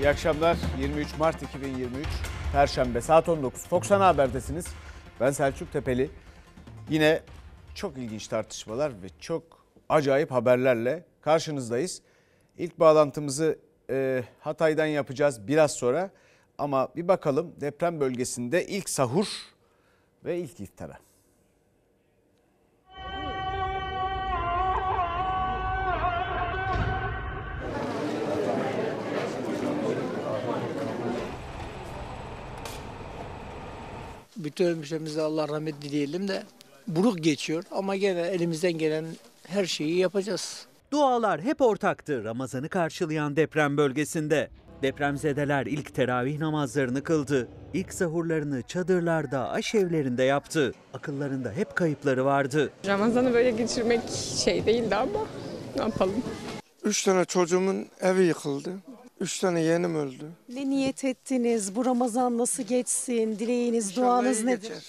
[0.00, 0.56] İyi akşamlar.
[0.78, 2.06] 23 Mart 2023
[2.52, 3.66] Perşembe saat 19.
[3.66, 4.66] Fox Ana Haber'desiniz.
[5.20, 6.10] Ben Selçuk Tepeli.
[6.90, 7.22] Yine
[7.74, 9.42] çok ilginç tartışmalar ve çok
[9.88, 12.02] acayip haberlerle karşınızdayız.
[12.58, 13.58] İlk bağlantımızı
[13.90, 16.10] e, Hatay'dan yapacağız biraz sonra.
[16.58, 19.26] Ama bir bakalım deprem bölgesinde ilk sahur
[20.24, 20.98] ve ilk iftara.
[34.44, 36.42] Bütün ölmüşlerimize Allah rahmet dileyelim de
[36.86, 39.04] buruk geçiyor ama gene elimizden gelen
[39.46, 40.66] her şeyi yapacağız.
[40.92, 44.50] Dualar hep ortaktı Ramazan'ı karşılayan deprem bölgesinde.
[44.82, 47.48] Depremzedeler ilk teravih namazlarını kıldı.
[47.74, 50.72] İlk sahurlarını çadırlarda, aşevlerinde yaptı.
[50.94, 52.70] Akıllarında hep kayıpları vardı.
[52.86, 54.00] Ramazan'ı böyle geçirmek
[54.44, 55.26] şey değildi ama
[55.76, 56.22] ne yapalım.
[56.84, 58.70] Üç tane çocuğumun evi yıkıldı.
[59.20, 60.24] Üç tane yeğenim öldü.
[60.48, 61.76] Ne niyet ettiniz?
[61.76, 63.38] Bu Ramazan nasıl geçsin?
[63.38, 64.62] Dileğiniz, duanız iyi nedir?
[64.62, 64.82] geçer.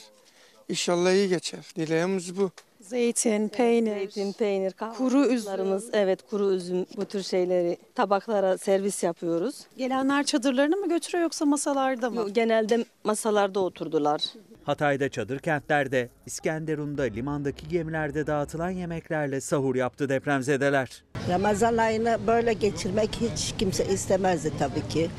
[0.69, 1.65] İnşallah iyi geçer.
[1.75, 2.51] Dileğimiz bu.
[2.81, 3.95] Zeytin, peynir.
[3.95, 5.45] Zeytin, peynir, Kuru üzüm.
[5.45, 9.55] kahvaltılarımız, Evet kuru üzüm bu tür şeyleri tabaklara servis yapıyoruz.
[9.77, 12.15] Gelenler çadırlarını mı götürüyor yoksa masalarda mı?
[12.15, 14.21] Yo, Genelde masalarda oturdular.
[14.63, 21.03] Hatay'da çadır kentlerde, İskenderun'da limandaki gemilerde dağıtılan yemeklerle sahur yaptı depremzedeler.
[21.29, 25.09] Ramazan ayını böyle geçirmek hiç kimse istemezdi tabii ki.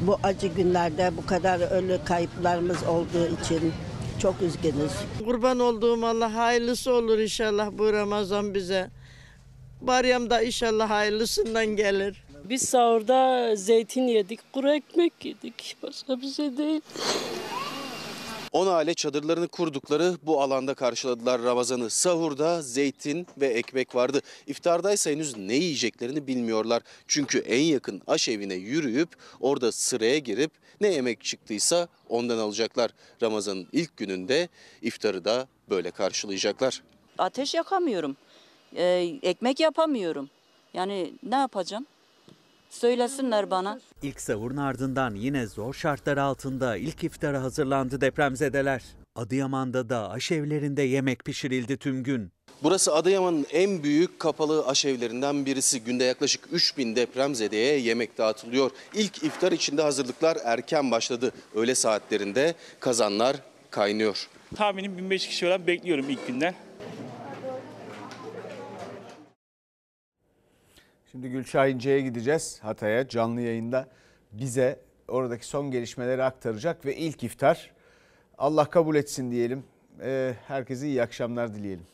[0.00, 3.72] Bu acı günlerde bu kadar ölü kayıplarımız olduğu için
[4.18, 4.92] çok üzgünüz.
[5.24, 8.90] Kurban olduğum Allah hayırlısı olur inşallah bu Ramazan bize.
[9.80, 12.24] Baryamda inşallah hayırlısından gelir.
[12.44, 15.76] Biz sahurda zeytin yedik, kuru ekmek yedik.
[15.82, 16.80] Başka bir şey değil.
[18.54, 21.90] 10 aile çadırlarını kurdukları bu alanda karşıladılar Ramazan'ı.
[21.90, 24.20] Sahurda zeytin ve ekmek vardı.
[24.46, 26.82] İftardaysa henüz ne yiyeceklerini bilmiyorlar.
[27.08, 29.08] Çünkü en yakın aşevine yürüyüp
[29.40, 32.90] orada sıraya girip ne yemek çıktıysa ondan alacaklar.
[33.22, 34.48] Ramazan'ın ilk gününde
[34.82, 36.82] iftarı da böyle karşılayacaklar.
[37.18, 38.16] Ateş yakamıyorum.
[38.76, 40.30] Ee, ekmek yapamıyorum.
[40.74, 41.86] Yani ne yapacağım?
[42.74, 43.80] Söylesinler bana.
[44.02, 48.82] İlk sahurun ardından yine zor şartlar altında ilk iftara hazırlandı depremzedeler.
[49.16, 52.30] Adıyaman'da da aşevlerinde yemek pişirildi tüm gün.
[52.62, 55.80] Burası Adıyaman'ın en büyük kapalı aşevlerinden birisi.
[55.84, 58.70] Günde yaklaşık 3000 depremzedeye yemek dağıtılıyor.
[58.94, 61.32] İlk iftar içinde hazırlıklar erken başladı.
[61.54, 63.36] Öğle saatlerinde kazanlar
[63.70, 64.28] kaynıyor.
[64.56, 66.54] Tahminim 1500 kişi olan bekliyorum ilk günden.
[71.14, 73.88] Şimdi Gülşah İnce'ye gideceğiz Hatay'a canlı yayında.
[74.32, 77.70] Bize oradaki son gelişmeleri aktaracak ve ilk iftar
[78.38, 79.64] Allah kabul etsin diyelim.
[80.00, 81.86] Ee, herkese iyi akşamlar dileyelim.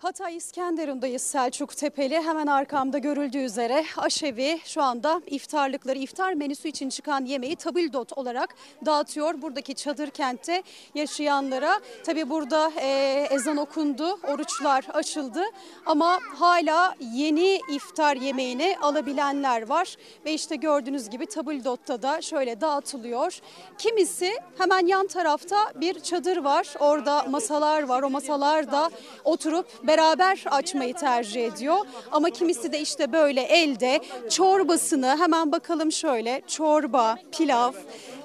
[0.00, 2.20] Hatay İskenderun'dayız Selçuk Tepeli.
[2.20, 8.54] Hemen arkamda görüldüğü üzere aşevi şu anda iftarlıkları, iftar menüsü için çıkan yemeği tabildot olarak
[8.86, 9.42] dağıtıyor.
[9.42, 10.62] Buradaki çadır kentte
[10.94, 11.80] yaşayanlara.
[12.04, 12.88] Tabi burada e,
[13.30, 15.42] ezan okundu, oruçlar açıldı
[15.86, 19.96] ama hala yeni iftar yemeğini alabilenler var.
[20.24, 23.38] Ve işte gördüğünüz gibi tabildotta da şöyle dağıtılıyor.
[23.78, 26.74] Kimisi hemen yan tarafta bir çadır var.
[26.80, 28.02] Orada masalar var.
[28.02, 28.90] O masalarda
[29.24, 31.76] oturup beraber açmayı tercih ediyor.
[32.12, 37.72] Ama kimisi de işte böyle elde çorbasını hemen bakalım şöyle çorba, pilav,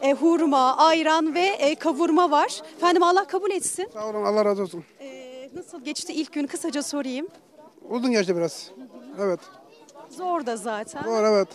[0.02, 2.62] e, hurma, ayran ve e, kavurma var.
[2.78, 3.90] Efendim Allah kabul etsin.
[3.94, 4.84] Sağ olun Allah razı olsun.
[5.00, 7.28] E, nasıl geçti ilk gün kısaca sorayım.
[7.90, 8.72] Uzun geçti biraz.
[9.20, 9.40] Evet.
[10.10, 11.04] Zor da zaten.
[11.04, 11.48] Doğru evet.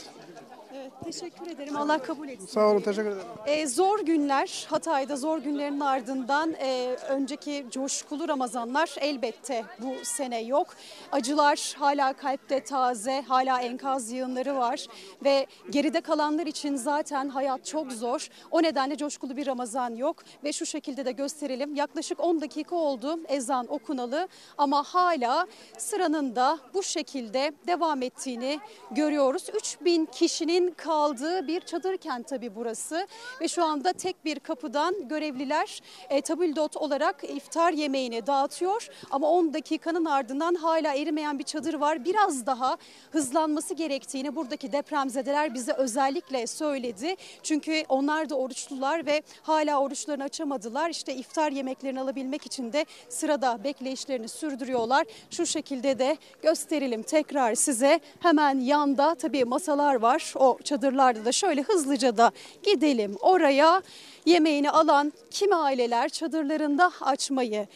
[1.04, 1.76] Teşekkür ederim.
[1.76, 2.46] Allah kabul etsin.
[2.46, 3.26] Sağ olun teşekkür ederim.
[3.46, 10.66] Ee, zor günler, Hatay'da zor günlerin ardından e, önceki coşkulu Ramazanlar elbette bu sene yok.
[11.12, 14.86] Acılar hala kalpte taze, hala enkaz yığınları var
[15.24, 18.28] ve geride kalanlar için zaten hayat çok zor.
[18.50, 21.74] O nedenle coşkulu bir Ramazan yok ve şu şekilde de gösterelim.
[21.74, 24.28] Yaklaşık 10 dakika oldu ezan okunalı
[24.58, 25.46] ama hala
[25.78, 28.60] sıranın da bu şekilde devam ettiğini
[28.90, 29.46] görüyoruz.
[29.54, 33.06] 3000 kişinin kaldığı bir çadır kent tabii burası
[33.40, 39.54] ve şu anda tek bir kapıdan görevliler e, tabildot olarak iftar yemeğini dağıtıyor ama 10
[39.54, 42.04] dakikanın ardından hala erimeyen bir çadır var.
[42.04, 42.76] Biraz daha
[43.10, 47.14] hızlanması gerektiğini buradaki depremzedeler bize özellikle söyledi.
[47.42, 50.90] Çünkü onlar da oruçlular ve hala oruçlarını açamadılar.
[50.90, 55.06] İşte iftar yemeklerini alabilmek için de sırada bekleyişlerini sürdürüyorlar.
[55.30, 58.00] Şu şekilde de gösterelim tekrar size.
[58.20, 60.32] Hemen yanda tabii masalar var.
[60.36, 62.32] O çadırlarda da şöyle hızlıca da
[62.62, 63.82] gidelim oraya.
[64.26, 67.66] Yemeğini alan kimi aileler çadırlarında açmayı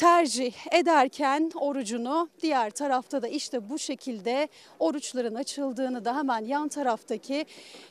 [0.00, 4.48] tercih ederken orucunu diğer tarafta da işte bu şekilde
[4.78, 7.46] oruçların açıldığını da hemen yan taraftaki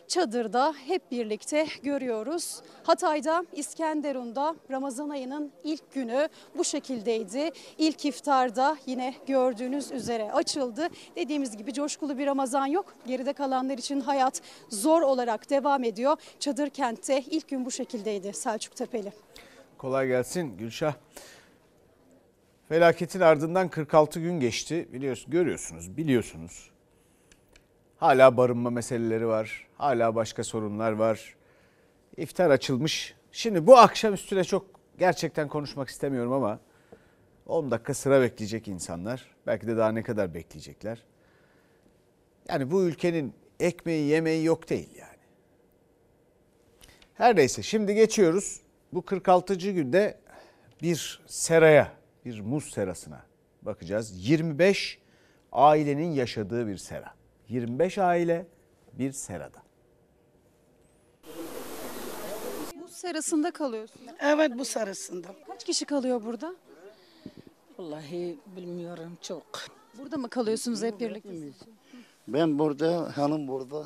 [0.07, 2.61] çadırda hep birlikte görüyoruz.
[2.83, 7.51] Hatay'da İskenderun'da Ramazan ayının ilk günü bu şekildeydi.
[7.77, 10.87] İlk iftarda yine gördüğünüz üzere açıldı.
[11.15, 12.93] Dediğimiz gibi coşkulu bir Ramazan yok.
[13.07, 16.17] Geride kalanlar için hayat zor olarak devam ediyor.
[16.39, 19.13] Çadır kentte ilk gün bu şekildeydi Selçuk Tepeli.
[19.77, 20.93] Kolay gelsin Gülşah.
[22.69, 24.89] Felaketin ardından 46 gün geçti.
[24.93, 26.71] Biliyorsunuz, görüyorsunuz, biliyorsunuz.
[27.97, 29.67] Hala barınma meseleleri var.
[29.77, 31.35] Hala başka sorunlar var.
[32.17, 33.15] İftar açılmış.
[33.31, 34.65] Şimdi bu akşam üstüne çok
[34.99, 36.59] gerçekten konuşmak istemiyorum ama
[37.47, 39.35] 10 dakika sıra bekleyecek insanlar.
[39.47, 41.03] Belki de daha ne kadar bekleyecekler.
[42.49, 45.19] Yani bu ülkenin ekmeği yemeği yok değil yani.
[47.13, 48.61] Her neyse şimdi geçiyoruz.
[48.93, 49.53] Bu 46.
[49.55, 50.19] günde
[50.81, 53.21] bir seraya, bir muz serasına
[53.61, 54.29] bakacağız.
[54.29, 54.99] 25
[55.51, 57.13] ailenin yaşadığı bir sera.
[57.49, 58.47] 25 aile
[58.93, 59.59] bir serada.
[62.75, 64.01] Muz serasında kalıyorsun.
[64.19, 65.27] Evet bu sarısında.
[65.47, 66.55] Kaç kişi kalıyor burada?
[67.77, 69.45] Vallahi bilmiyorum çok.
[69.97, 71.29] Burada mı kalıyorsunuz hep birlikte?
[72.27, 73.85] Ben burada, hanım burada,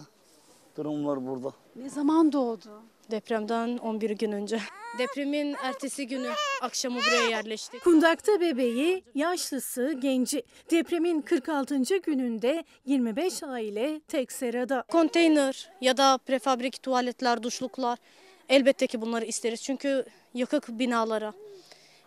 [0.78, 1.52] durumlar burada.
[1.76, 2.82] Ne zaman doğdu?
[3.12, 4.60] Depremden 11 gün önce.
[4.98, 6.30] Depremin ertesi günü
[6.62, 7.84] akşamı buraya yerleştik.
[7.84, 10.44] Kundakta bebeği, yaşlısı, genci.
[10.72, 11.98] Depremin 46.
[12.04, 14.84] gününde 25 aile tek serada.
[14.92, 18.00] Konteyner ya da prefabrik tuvaletler, duşluklar
[18.50, 19.64] elbette ki bunları isteriz.
[19.64, 21.34] Çünkü yıkık binalara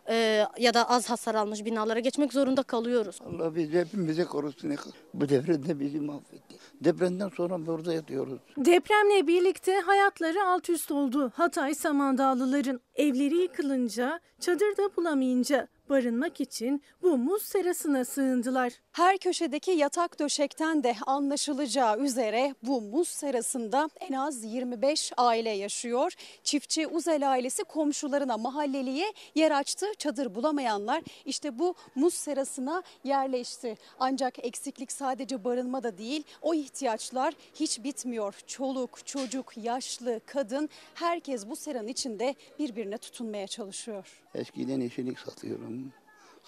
[0.09, 3.19] e, ya da az hasar almış binalara geçmek zorunda kalıyoruz.
[3.27, 4.77] Allah bizi hepimize korusun.
[5.15, 6.57] Bu depremde bizi mahvetti.
[6.81, 8.39] Depremden sonra burada yatıyoruz.
[8.57, 11.33] Depremle birlikte hayatları alt üst oldu.
[11.35, 18.73] Hatay Samandağlıların evleri yıkılınca, çadırda bulamayınca barınmak için bu muz serasına sığındılar.
[18.93, 26.13] Her köşedeki yatak döşekten de anlaşılacağı üzere bu muz serasında en az 25 aile yaşıyor.
[26.45, 29.87] Çiftçi Uzel ailesi komşularına mahalleliye yer açtı.
[29.99, 33.77] Çadır bulamayanlar işte bu muz serasına yerleşti.
[33.99, 38.35] Ancak eksiklik sadece barınmada değil o ihtiyaçlar hiç bitmiyor.
[38.47, 44.23] Çoluk, çocuk, yaşlı, kadın herkes bu seranın içinde birbirine tutunmaya çalışıyor.
[44.35, 45.76] Eskiden yeşillik satıyorum.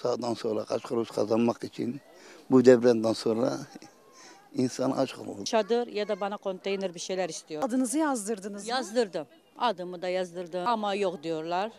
[0.02, 2.00] Sağdan sola kaç kuruş kazanmak için.
[2.50, 3.58] Bu depremden sonra
[4.54, 5.44] insan aç kaldı.
[5.44, 7.62] Çadır ya da bana konteyner bir şeyler istiyor.
[7.62, 8.70] Adınızı yazdırdınız mı?
[8.70, 9.26] Yazdırdım.
[9.58, 11.72] Adımı da yazdırdım ama yok diyorlar.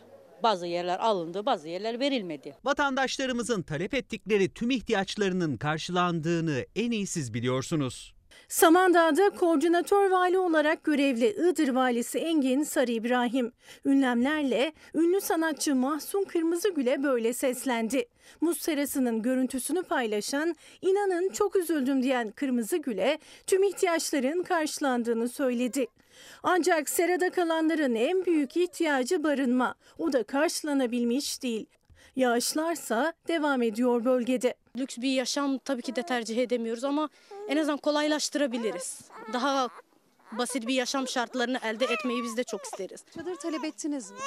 [0.44, 2.56] Bazı yerler alındı, bazı yerler verilmedi.
[2.64, 8.14] Vatandaşlarımızın talep ettikleri tüm ihtiyaçlarının karşılandığını en iyi siz biliyorsunuz.
[8.48, 13.52] Samandağ'da koordinatör vali olarak görevli Iğdır valisi Engin Sarı İbrahim
[13.86, 18.06] ünlemlerle ünlü sanatçı Mahsun Kırmızıgül'e böyle seslendi.
[18.42, 25.88] Muz serasının görüntüsünü paylaşan inanın çok üzüldüm diyen Kırmızıgül'e tüm ihtiyaçların karşılandığını söyledi.
[26.44, 29.76] Ancak serada kalanların en büyük ihtiyacı barınma.
[29.98, 31.66] O da karşılanabilmiş değil.
[32.16, 34.54] Yağışlarsa devam ediyor bölgede.
[34.80, 37.10] Lüks bir yaşam tabii ki de tercih edemiyoruz ama
[37.48, 39.02] en azından kolaylaştırabiliriz.
[39.34, 39.70] Daha
[40.32, 43.04] basit bir yaşam şartlarını elde etmeyi biz de çok isteriz.
[43.16, 44.18] Çadır talep ettiniz mi?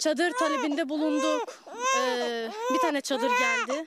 [0.00, 1.54] Çadır talebinde bulunduk.
[1.98, 3.86] Ee, bir tane çadır geldi.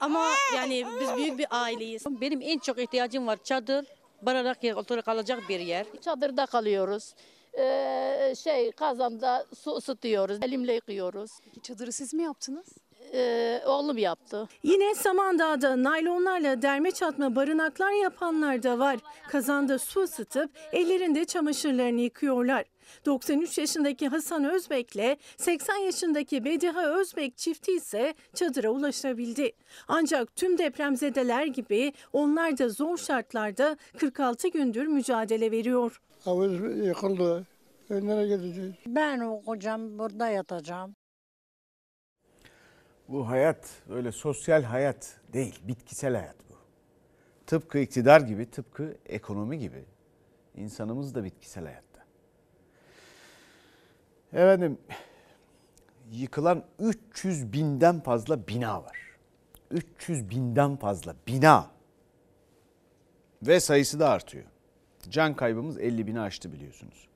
[0.00, 2.04] Ama yani biz büyük bir aileyiz.
[2.06, 3.86] Benim en çok ihtiyacım var çadır,
[4.22, 5.86] barınak yer, kalacak bir yer.
[6.00, 7.14] Çadırda kalıyoruz.
[7.58, 10.38] Ee, şey kazanda su ısıtıyoruz.
[10.42, 11.30] Elimle yıkıyoruz.
[11.62, 12.66] Çadırı siz mi yaptınız?
[13.14, 14.48] Ee, oğlum yaptı.
[14.62, 18.96] Yine Samandağ'da naylonlarla derme çatma barınaklar yapanlar da var.
[19.28, 22.64] Kazanda su ısıtıp ellerinde çamaşırlarını yıkıyorlar.
[23.06, 29.52] 93 yaşındaki Hasan Özbek'le 80 yaşındaki Bediha Özbek çifti ise çadıra ulaşabildi.
[29.88, 36.00] Ancak tüm depremzedeler gibi onlar da zor şartlarda 46 gündür mücadele veriyor.
[36.24, 36.52] Havuz
[36.86, 37.46] yıkıldı.
[37.90, 38.72] E, nereye gideceğiz?
[38.86, 40.94] Ben okuyacağım, burada yatacağım.
[43.08, 46.54] Bu hayat öyle sosyal hayat değil, bitkisel hayat bu.
[47.46, 49.84] Tıpkı iktidar gibi, tıpkı ekonomi gibi
[50.54, 52.04] insanımız da bitkisel hayatta.
[54.32, 54.78] Efendim
[56.10, 58.98] yıkılan 300 binden fazla bina var.
[59.70, 61.70] 300 binden fazla bina
[63.42, 64.44] ve sayısı da artıyor.
[65.08, 67.07] Can kaybımız 50 bini aştı biliyorsunuz.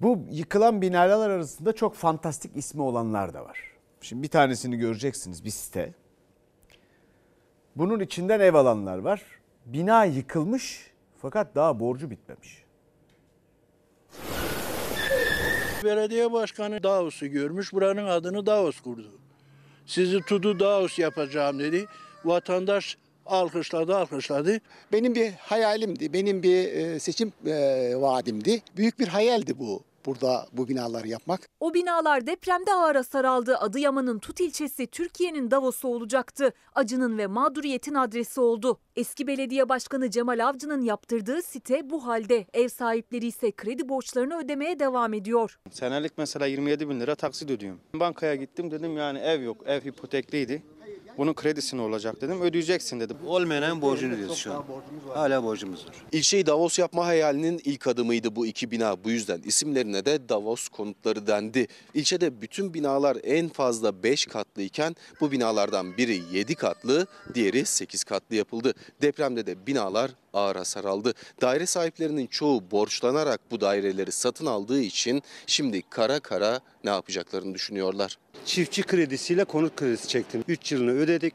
[0.00, 3.58] Bu yıkılan binalar arasında çok fantastik ismi olanlar da var.
[4.00, 5.94] Şimdi bir tanesini göreceksiniz bir site.
[7.76, 9.22] Bunun içinden ev alanlar var.
[9.66, 12.66] Bina yıkılmış fakat daha borcu bitmemiş.
[15.86, 17.72] belediye başkanı Davos'u görmüş.
[17.72, 19.18] Buranın adını Davos kurdu.
[19.86, 21.86] Sizi tutu Davos yapacağım dedi.
[22.24, 24.60] Vatandaş alkışladı alkışladı.
[24.92, 28.62] Benim bir hayalimdi, benim bir e, seçim e, vaadimdi.
[28.76, 31.48] Büyük bir hayaldi bu, burada bu binaları yapmak.
[31.60, 33.56] O binalar depremde ağır hasar aldı.
[33.56, 36.52] Adıyaman'ın Tut ilçesi Türkiye'nin Davos'u olacaktı.
[36.74, 38.78] Acının ve mağduriyetin adresi oldu.
[38.96, 42.46] Eski belediye başkanı Cemal Avcı'nın yaptırdığı site bu halde.
[42.54, 45.58] Ev sahipleri ise kredi borçlarını ödemeye devam ediyor.
[45.70, 47.80] Senelik mesela 27 bin lira taksit ödüyorum.
[47.94, 50.62] Bankaya gittim dedim yani ev yok, ev hipotekliydi.
[51.18, 53.14] Bunun kredisi ne olacak dedim, ödeyeceksin dedi.
[53.26, 54.64] Olmayan borcunu ödüyoruz şu an.
[55.14, 55.94] Hala borcumuz var.
[56.12, 59.04] İlçeyi Davos yapma hayalinin ilk adımıydı bu iki bina.
[59.04, 61.66] Bu yüzden isimlerine de Davos konutları dendi.
[61.94, 68.36] İlçede bütün binalar en fazla 5 katlıyken bu binalardan biri 7 katlı, diğeri 8 katlı
[68.36, 68.74] yapıldı.
[69.02, 71.14] Depremde de binalar ağır hasar aldı.
[71.40, 78.18] Daire sahiplerinin çoğu borçlanarak bu daireleri satın aldığı için şimdi kara kara ne yapacaklarını düşünüyorlar.
[78.44, 80.44] Çiftçi kredisiyle konut kredisi çektim.
[80.48, 81.34] 3 yılını ödedik.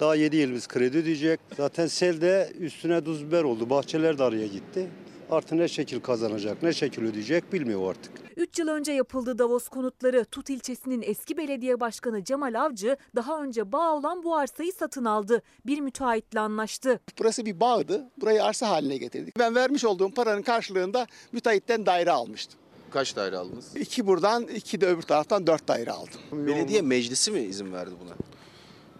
[0.00, 1.40] Daha 7 yıl biz kredi ödeyecek.
[1.56, 3.70] Zaten selde üstüne tuz biber oldu.
[3.70, 4.90] Bahçeler de araya gitti.
[5.32, 8.12] Artı ne şekil kazanacak, ne şekil ödeyecek bilmiyor artık.
[8.36, 10.24] 3 yıl önce yapıldı Davos konutları.
[10.24, 15.42] Tut ilçesinin eski belediye başkanı Cemal Avcı daha önce bağ olan bu arsayı satın aldı.
[15.66, 17.00] Bir müteahhitle anlaştı.
[17.18, 19.38] Burası bir bağdı, burayı arsa haline getirdik.
[19.38, 22.60] Ben vermiş olduğum paranın karşılığında müteahhitten daire almıştım.
[22.90, 23.76] Kaç daire aldınız?
[23.76, 26.20] İki buradan, iki de öbür taraftan dört daire aldım.
[26.32, 28.14] Belediye meclisi mi izin verdi buna?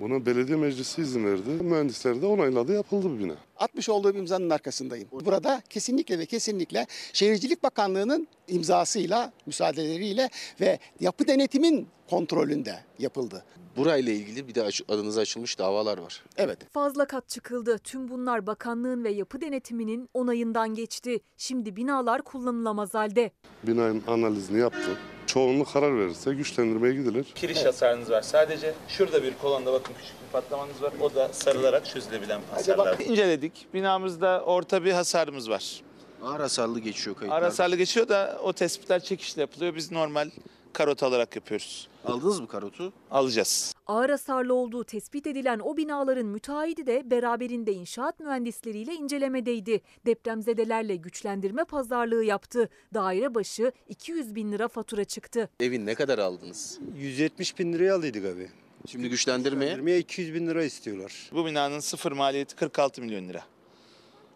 [0.03, 1.65] Buna belediye meclisi izin verdi.
[1.65, 3.35] Mühendisler de onayladı yapıldı bu bina.
[3.57, 5.09] Atmış olduğum imzanın arkasındayım.
[5.13, 10.31] Burada kesinlikle ve kesinlikle Şehircilik Bakanlığı'nın imzasıyla, müsaadeleriyle
[10.61, 13.45] ve yapı denetimin kontrolünde yapıldı.
[13.77, 16.25] Burayla ilgili bir de adınıza açılmış davalar var.
[16.37, 16.59] Evet.
[16.73, 17.79] Fazla kat çıkıldı.
[17.79, 21.21] Tüm bunlar bakanlığın ve yapı denetiminin onayından geçti.
[21.37, 23.31] Şimdi binalar kullanılamaz halde.
[23.67, 24.99] Binanın analizini yaptı.
[25.33, 27.27] Çoğunluk karar verirse güçlendirmeye gidilir.
[27.35, 28.23] Kiriş hasarınız var.
[28.23, 30.93] Sadece şurada bir kolonda bakın küçük bir patlamanız var.
[31.01, 32.99] O da sarılarak çözülebilen hasarlar.
[32.99, 33.67] İnceledik.
[33.75, 35.83] Binamızda orta bir hasarımız var.
[36.23, 37.37] Ağır hasarlı geçiyor kayıtlar.
[37.37, 39.75] Ağır hasarlı geçiyor da o tespitler çekişle yapılıyor.
[39.75, 40.31] Biz normal
[40.73, 41.89] karot alarak yapıyoruz.
[42.07, 42.93] Aldınız mı karotu?
[43.11, 43.75] Alacağız.
[43.87, 49.81] Ağır hasarlı olduğu tespit edilen o binaların müteahhidi de beraberinde inşaat mühendisleriyle incelemedeydi.
[50.07, 52.69] Depremzedelerle güçlendirme pazarlığı yaptı.
[52.95, 55.49] Daire başı 200 bin lira fatura çıktı.
[55.61, 56.79] Evin ne kadar aldınız?
[56.97, 58.51] 170 bin liraya aldıydık abi.
[58.87, 59.71] Şimdi güçlendirmeye?
[59.71, 61.31] Güçlendirmeye 200 bin lira istiyorlar.
[61.33, 63.43] Bu binanın sıfır maliyeti 46 milyon lira.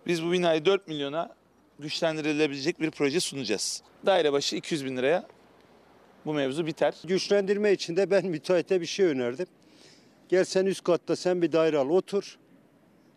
[0.07, 1.35] Biz bu binayı 4 milyona
[1.79, 3.83] güçlendirilebilecek bir proje sunacağız.
[4.07, 5.27] Daire başı 200 bin liraya
[6.27, 6.95] bu mevzu biter.
[7.05, 9.47] Güçlendirme için de ben müteahhite bir şey önerdim.
[10.29, 12.39] Gel sen üst katta sen bir daire al otur.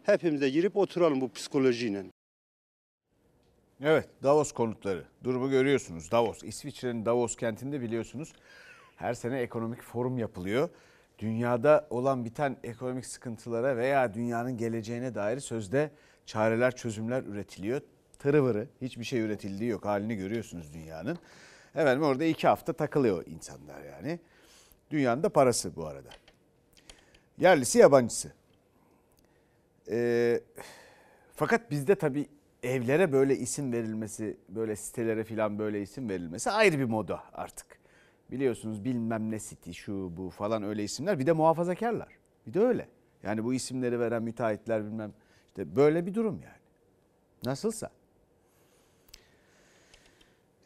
[0.04, 2.06] Hepimiz de girip oturalım bu psikolojiyle.
[3.82, 5.04] Evet Davos konutları.
[5.24, 6.12] Durumu görüyorsunuz.
[6.12, 6.44] Davos.
[6.44, 8.34] İsviçre'nin Davos kentinde biliyorsunuz
[8.96, 10.70] her sene ekonomik forum yapılıyor.
[11.20, 15.92] Dünyada olan biten ekonomik sıkıntılara veya dünyanın geleceğine dair sözde
[16.26, 17.82] çareler, çözümler üretiliyor.
[18.20, 19.86] Tırıvırı hiçbir şey üretildiği yok.
[19.86, 21.18] Halini görüyorsunuz dünyanın.
[21.76, 24.20] Efendim orada iki hafta takılıyor insanlar yani.
[24.92, 26.10] Dünyanın da parası bu arada.
[27.38, 28.34] Yerlisi yabancısı.
[29.92, 30.42] Ee,
[31.36, 32.28] fakat bizde tabii
[32.64, 37.80] evlere böyle isim verilmesi, böyle sitelere falan böyle isim verilmesi ayrı bir moda artık.
[38.32, 41.20] Biliyorsunuz bilmem ne siti şu bu falan öyle isimler.
[41.20, 42.18] Bir de muhafazakarlar.
[42.48, 42.88] Bir de öyle.
[43.24, 45.14] Yani bu isimleri veren müteahhitler bilmem
[45.48, 46.60] işte böyle bir durum yani.
[47.46, 47.90] Nasılsa.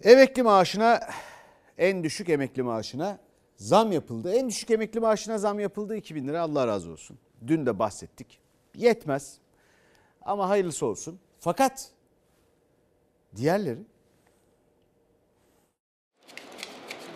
[0.04, 1.00] Emekli maaşına
[1.78, 3.20] en düşük emekli maaşına
[3.56, 4.34] zam yapıldı.
[4.34, 7.18] En düşük emekli maaşına zam yapıldı 2000 lira Allah razı olsun.
[7.48, 8.40] Dün de bahsettik.
[8.76, 9.38] Yetmez
[10.22, 11.20] ama hayırlısı olsun.
[11.40, 11.92] Fakat
[13.36, 13.80] diğerleri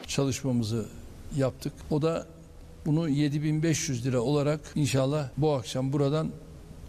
[0.08, 0.86] çalışmamızı
[1.36, 1.74] yaptık.
[1.92, 2.28] O da
[2.86, 6.32] bunu 7500 lira olarak inşallah bu akşam buradan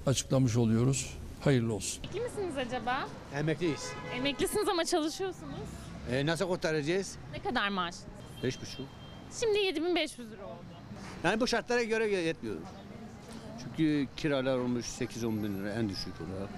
[0.07, 1.19] açıklamış oluyoruz.
[1.41, 2.03] Hayırlı olsun.
[2.03, 3.09] Emekli misiniz acaba?
[3.35, 3.93] Emekliyiz.
[4.15, 5.69] Emeklisiniz ama çalışıyorsunuz.
[6.11, 7.17] E, nasıl kurtaracağız?
[7.33, 7.95] Ne kadar maaş?
[8.43, 8.87] Beş buçuk.
[9.41, 10.65] Şimdi 7500 lira oldu.
[11.25, 12.57] Yani bu şartlara göre yetmiyor.
[13.63, 16.49] Çünkü kiralar olmuş 8-10 bin lira en düşük olarak.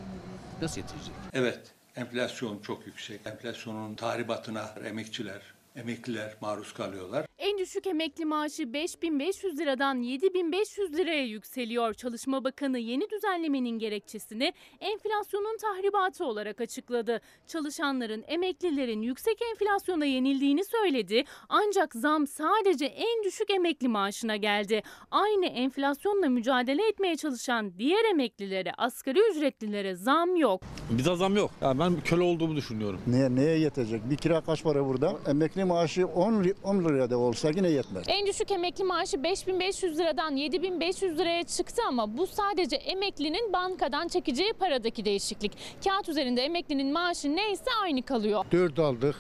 [0.63, 1.15] Nasıl yetecek?
[1.33, 1.61] Evet,
[1.97, 3.27] enflasyon çok yüksek.
[3.27, 5.43] Enflasyonun tahribatına emekçiler,
[5.77, 7.27] emekliler maruz kalıyorlar.
[7.39, 11.95] En düşük emekli maaşı 5500 liradan 7500 liraya yükseliyor.
[11.95, 17.21] Çalışma Bakanı yeni düzenlemenin gerekçesini enflasyonun tahribatı olarak açıkladı.
[17.47, 21.25] Çalışanların, emeklilerin yüksek enflasyona yenildiğini söyledi.
[21.49, 24.83] Ancak zam sadece en düşük emekli maaşına geldi.
[25.11, 30.63] Aynı enflasyonla mücadele etmeye çalışan diğer emeklilere, asgari ücretlilere zam yok.
[30.91, 31.51] Bize zam yok.
[31.63, 33.01] Ya ben köle olduğumu düşünüyorum.
[33.07, 34.11] Neye, neye yetecek?
[34.11, 35.19] Bir kira kaç para burada?
[35.27, 38.05] Emekli maaşı 10, li- 10 liraya da olsa yine yetmez.
[38.09, 44.53] En düşük emekli maaşı 5500 liradan 7500 liraya çıktı ama bu sadece emeklinin bankadan çekeceği
[44.53, 45.53] paradaki değişiklik.
[45.85, 48.45] Kağıt üzerinde emeklinin maaşı neyse aynı kalıyor.
[48.53, 49.17] 4 aldık.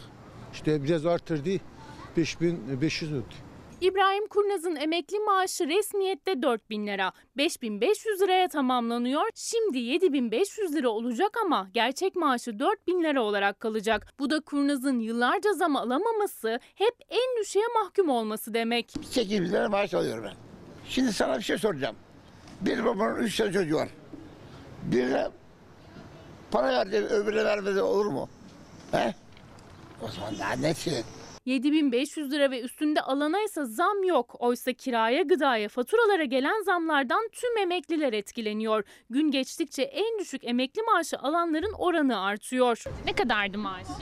[0.52, 1.50] İşte biraz arttırdı.
[2.16, 3.24] 5500 oldu.
[3.80, 7.12] İbrahim Kurnaz'ın emekli maaşı resmiyette 4000 lira.
[7.36, 9.22] 5500 liraya tamamlanıyor.
[9.34, 14.06] Şimdi 7500 lira olacak ama gerçek maaşı 4000 lira olarak kalacak.
[14.18, 18.90] Bu da Kurnaz'ın yıllarca zam alamaması, hep en düşüğe mahkum olması demek.
[19.10, 20.34] 8 bin lira maaş alıyorum ben.
[20.88, 21.96] Şimdi sana bir şey soracağım.
[22.60, 23.88] Bir babanın üç tane çocuğu var.
[24.82, 25.28] Birine
[26.50, 28.28] para verdi, öbürüne vermedi olur mu?
[28.92, 29.14] He?
[30.02, 31.02] O zaman daha ne şey?
[31.44, 34.36] 7500 lira ve üstünde alana ise zam yok.
[34.38, 38.84] Oysa kiraya, gıdaya, faturalara gelen zamlardan tüm emekliler etkileniyor.
[39.10, 42.84] Gün geçtikçe en düşük emekli maaşı alanların oranı artıyor.
[43.06, 43.92] Ne kadardı maaşı?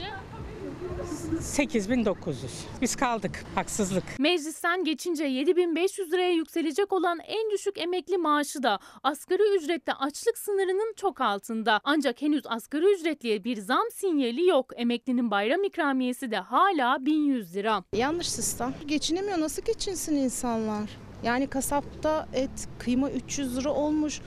[1.41, 2.65] 8900.
[2.81, 3.43] Biz kaldık.
[3.55, 4.03] Haksızlık.
[4.19, 10.93] Meclisten geçince 7500 liraya yükselecek olan en düşük emekli maaşı da asgari ücrette açlık sınırının
[10.95, 11.79] çok altında.
[11.83, 14.71] Ancak henüz asgari ücretliye bir zam sinyali yok.
[14.75, 17.83] Emeklinin bayram ikramiyesi de hala 1100 lira.
[17.93, 18.73] Yanlış sistem.
[18.87, 19.39] Geçinemiyor.
[19.39, 20.89] Nasıl geçinsin insanlar?
[21.23, 24.21] Yani kasapta et, kıyma 300 lira olmuş.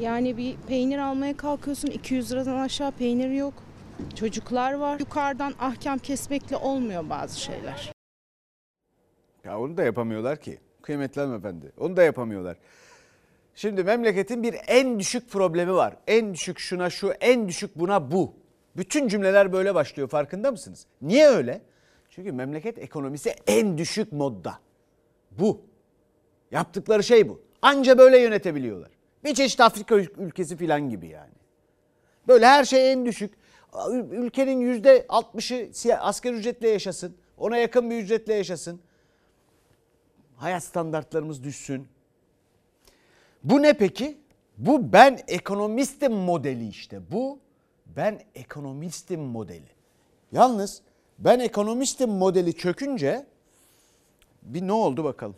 [0.00, 3.54] Yani bir peynir almaya kalkıyorsun 200 liradan aşağı peynir yok.
[4.14, 5.00] Çocuklar var.
[5.00, 7.92] Yukarıdan ahkam kesmekle olmuyor bazı şeyler.
[9.44, 10.58] Ya onu da yapamıyorlar ki.
[10.82, 11.72] Kıymetli hanımefendi.
[11.78, 12.56] Onu da yapamıyorlar.
[13.54, 15.96] Şimdi memleketin bir en düşük problemi var.
[16.06, 18.34] En düşük şuna şu, en düşük buna bu.
[18.76, 20.86] Bütün cümleler böyle başlıyor farkında mısınız?
[21.02, 21.60] Niye öyle?
[22.10, 24.58] Çünkü memleket ekonomisi en düşük modda.
[25.30, 25.60] Bu.
[26.50, 27.40] Yaptıkları şey bu.
[27.62, 28.90] Anca böyle yönetebiliyorlar.
[29.24, 31.32] Bir çeşit Afrika ülkesi falan gibi yani.
[32.28, 33.34] Böyle her şey en düşük.
[34.10, 37.16] Ülkenin yüzde altmışı asgari ücretle yaşasın.
[37.36, 38.80] Ona yakın bir ücretle yaşasın.
[40.36, 41.88] Hayat standartlarımız düşsün.
[43.44, 44.18] Bu ne peki?
[44.58, 47.12] Bu ben ekonomistim modeli işte.
[47.12, 47.38] Bu
[47.86, 49.68] ben ekonomistim modeli.
[50.32, 50.82] Yalnız
[51.18, 53.26] ben ekonomistim modeli çökünce
[54.42, 55.36] bir ne oldu bakalım.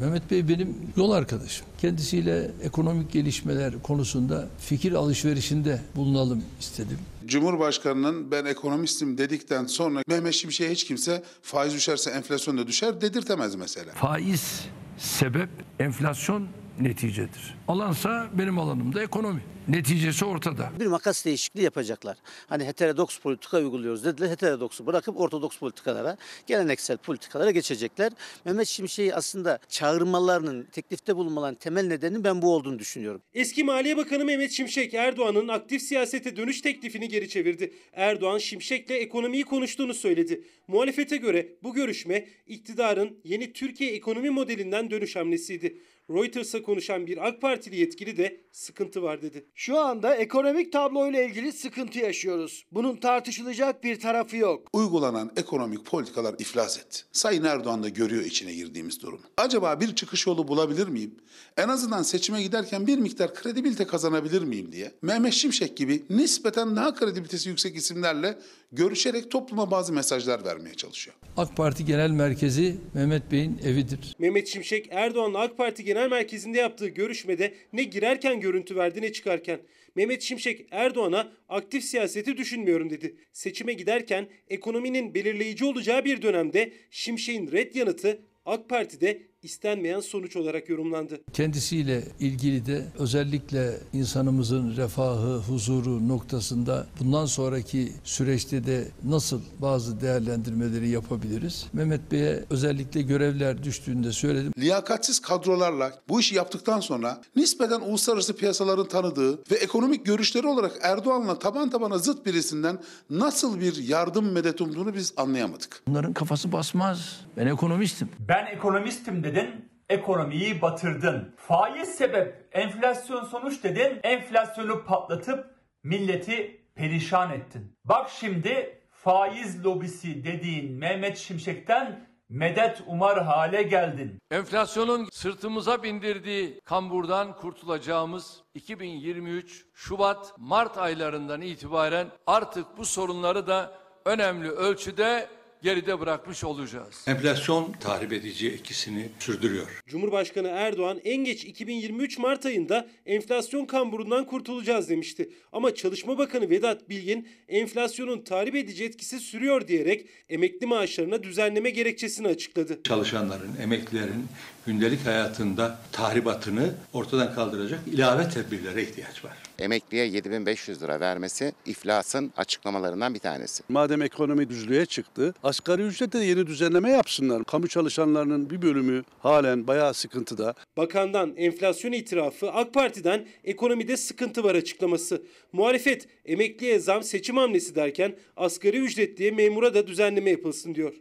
[0.00, 1.66] Mehmet Bey benim yol arkadaşım.
[1.78, 6.98] Kendisiyle ekonomik gelişmeler konusunda fikir alışverişinde bulunalım istedim.
[7.26, 13.54] Cumhurbaşkanının ben ekonomistim dedikten sonra Mehmet Şimşek'e hiç kimse faiz düşerse enflasyon da düşer dedirtemez
[13.54, 13.92] mesela.
[13.92, 14.64] Faiz
[14.98, 16.48] sebep, enflasyon
[16.80, 17.54] neticedir.
[17.68, 19.40] Alansa benim alanımda ekonomi.
[19.68, 20.70] Neticesi ortada.
[20.80, 22.16] Bir makas değişikliği yapacaklar.
[22.46, 24.30] Hani heterodoks politika uyguluyoruz dediler.
[24.30, 28.12] Heterodoksu bırakıp ortodoks politikalara, geleneksel politikalara geçecekler.
[28.44, 33.22] Mehmet Şimşek'i aslında çağırmalarının, teklifte bulunmaların temel nedeni ben bu olduğunu düşünüyorum.
[33.34, 37.72] Eski Maliye Bakanı Mehmet Şimşek Erdoğan'ın aktif siyasete dönüş teklifini geri çevirdi.
[37.92, 40.44] Erdoğan Şimşek'le ekonomiyi konuştuğunu söyledi.
[40.68, 45.78] Muhalefete göre bu görüşme iktidarın yeni Türkiye ekonomi modelinden dönüş hamlesiydi.
[46.10, 49.44] Reuters'a konuşan bir AK Partili yetkili de sıkıntı var dedi.
[49.54, 52.64] Şu anda ekonomik tabloyla ilgili sıkıntı yaşıyoruz.
[52.72, 54.68] Bunun tartışılacak bir tarafı yok.
[54.72, 57.02] Uygulanan ekonomik politikalar iflas etti.
[57.12, 59.22] Sayın Erdoğan da görüyor içine girdiğimiz durumu.
[59.36, 61.14] Acaba bir çıkış yolu bulabilir miyim?
[61.56, 64.92] En azından seçime giderken bir miktar kredibilite kazanabilir miyim diye.
[65.02, 68.38] Mehmet Şimşek gibi nispeten daha kredibilitesi yüksek isimlerle
[68.72, 71.16] görüşerek topluma bazı mesajlar vermeye çalışıyor.
[71.36, 74.16] AK Parti Genel Merkezi Mehmet Bey'in evidir.
[74.18, 79.60] Mehmet Şimşek Erdoğan'la AK Parti Genel Merkezi'nde yaptığı görüşmede ne girerken görüntü verdi ne çıkarken.
[79.94, 83.16] Mehmet Şimşek Erdoğan'a aktif siyaseti düşünmüyorum dedi.
[83.32, 90.68] Seçime giderken ekonominin belirleyici olacağı bir dönemde Şimşek'in red yanıtı AK Parti'de istenmeyen sonuç olarak
[90.68, 91.20] yorumlandı.
[91.32, 100.88] Kendisiyle ilgili de özellikle insanımızın refahı, huzuru noktasında bundan sonraki süreçte de nasıl bazı değerlendirmeleri
[100.88, 101.66] yapabiliriz?
[101.72, 104.52] Mehmet Bey'e özellikle görevler düştüğünde söyledim.
[104.58, 111.38] Liyakatsiz kadrolarla bu işi yaptıktan sonra nispeten uluslararası piyasaların tanıdığı ve ekonomik görüşleri olarak Erdoğan'la
[111.38, 112.78] taban tabana zıt birisinden
[113.10, 115.82] nasıl bir yardım medet umduğunu biz anlayamadık.
[115.88, 117.20] Bunların kafası basmaz.
[117.36, 118.08] Ben ekonomistim.
[118.28, 121.34] Ben ekonomistim dedin, ekonomiyi batırdın.
[121.36, 125.46] Faiz sebep, enflasyon sonuç dedin, enflasyonu patlatıp
[125.82, 127.76] milleti perişan ettin.
[127.84, 134.18] Bak şimdi faiz lobisi dediğin Mehmet Şimşek'ten medet umar hale geldin.
[134.30, 143.72] Enflasyonun sırtımıza bindirdiği kamburdan kurtulacağımız 2023 Şubat Mart aylarından itibaren artık bu sorunları da
[144.04, 145.28] önemli ölçüde
[145.62, 147.04] geride bırakmış olacağız.
[147.06, 149.82] Enflasyon tahrip edici etkisini sürdürüyor.
[149.86, 155.30] Cumhurbaşkanı Erdoğan en geç 2023 Mart ayında enflasyon kamburundan kurtulacağız demişti.
[155.52, 162.28] Ama Çalışma Bakanı Vedat Bilgin enflasyonun tahrip edici etkisi sürüyor diyerek emekli maaşlarına düzenleme gerekçesini
[162.28, 162.80] açıkladı.
[162.84, 164.26] Çalışanların, emeklilerin
[164.68, 169.32] gündelik hayatında tahribatını ortadan kaldıracak ilave tedbirlere ihtiyaç var.
[169.58, 173.62] Emekliye 7500 lira vermesi iflasın açıklamalarından bir tanesi.
[173.68, 177.44] Madem ekonomi düzlüğe çıktı, asgari ücrette de yeni düzenleme yapsınlar.
[177.44, 180.54] Kamu çalışanlarının bir bölümü halen bayağı sıkıntıda.
[180.76, 185.22] Bakandan enflasyon itirafı, AK Parti'den ekonomide sıkıntı var açıklaması.
[185.52, 190.94] Muhalefet emekliye zam seçim hamlesi derken asgari ücretliye memura da düzenleme yapılsın diyor.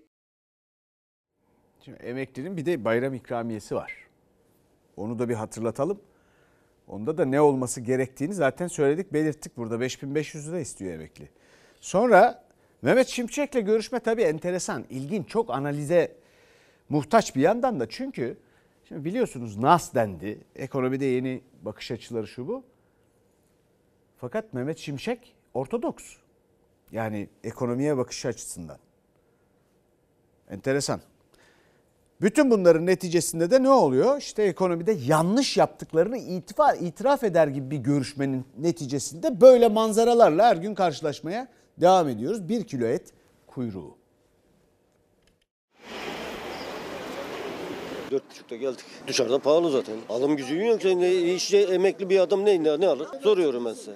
[1.82, 3.94] Şimdi emeklinin bir de bayram ikramiyesi var.
[4.98, 6.02] Onu da bir hatırlatalım.
[6.88, 9.58] Onda da ne olması gerektiğini zaten söyledik, belirttik.
[9.58, 11.30] Burada 5500 lira istiyor emekli.
[11.82, 12.44] Sonra
[12.82, 16.16] Mehmet Şimşek'le görüşme tabii enteresan, ilginç, çok analize
[16.90, 17.90] muhtaç bir yandan da.
[17.90, 18.38] Çünkü
[18.88, 20.40] şimdi biliyorsunuz NAS dendi.
[20.56, 22.64] Ekonomide yeni bakış açıları şu bu.
[24.18, 26.16] Fakat Mehmet Şimşek ortodoks.
[26.92, 28.78] Yani ekonomiye bakış açısından.
[30.50, 31.02] Enteresan.
[32.22, 34.18] Bütün bunların neticesinde de ne oluyor?
[34.18, 40.76] İşte ekonomide yanlış yaptıklarını itiraf, itiraf eder gibi bir görüşmenin neticesinde böyle manzaralarla her gün
[40.76, 41.48] karşılaşmaya
[41.82, 42.50] devam ediyoruz.
[42.50, 43.14] Bir kilo et
[43.48, 43.98] kuyruğu.
[48.12, 48.86] Dört buçukta geldik.
[49.08, 49.96] Dışarıda pahalı zaten.
[50.10, 50.86] Alım gücü yok.
[50.86, 53.08] Ne, işçi, emekli bir adam ne, ne, ne alır?
[53.24, 53.96] Soruyorum ben size.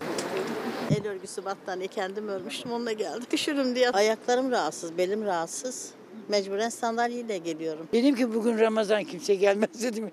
[0.97, 3.23] El örgüsü battaniye kendim örmüştüm onunla geldim.
[3.33, 3.89] Üşürüm diye.
[3.89, 5.91] Ayaklarım rahatsız, belim rahatsız.
[6.31, 7.87] Mecburen sandalyeyle geliyorum.
[7.93, 10.11] Dedim ki bugün Ramazan kimse gelmez dedim.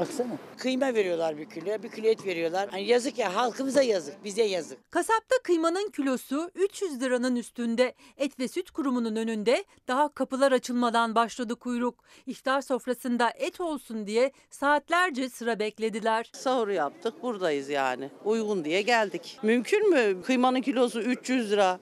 [0.00, 0.28] Baksana.
[0.56, 2.68] Kıyma veriyorlar bir kilo, bir kilo et veriyorlar.
[2.70, 4.92] Hani yazık ya halkımıza yazık, bize yazık.
[4.92, 7.94] Kasapta kıymanın kilosu 300 liranın üstünde.
[8.16, 11.94] Et ve Süt Kurumu'nun önünde daha kapılar açılmadan başladı kuyruk.
[12.26, 16.30] İftar sofrasında et olsun diye saatlerce sıra beklediler.
[16.34, 18.10] Sahur yaptık, buradayız yani.
[18.24, 19.38] Uygun diye geldik.
[19.42, 20.22] Mümkün mü?
[20.22, 21.80] Kıymanın kilosu 300 lira.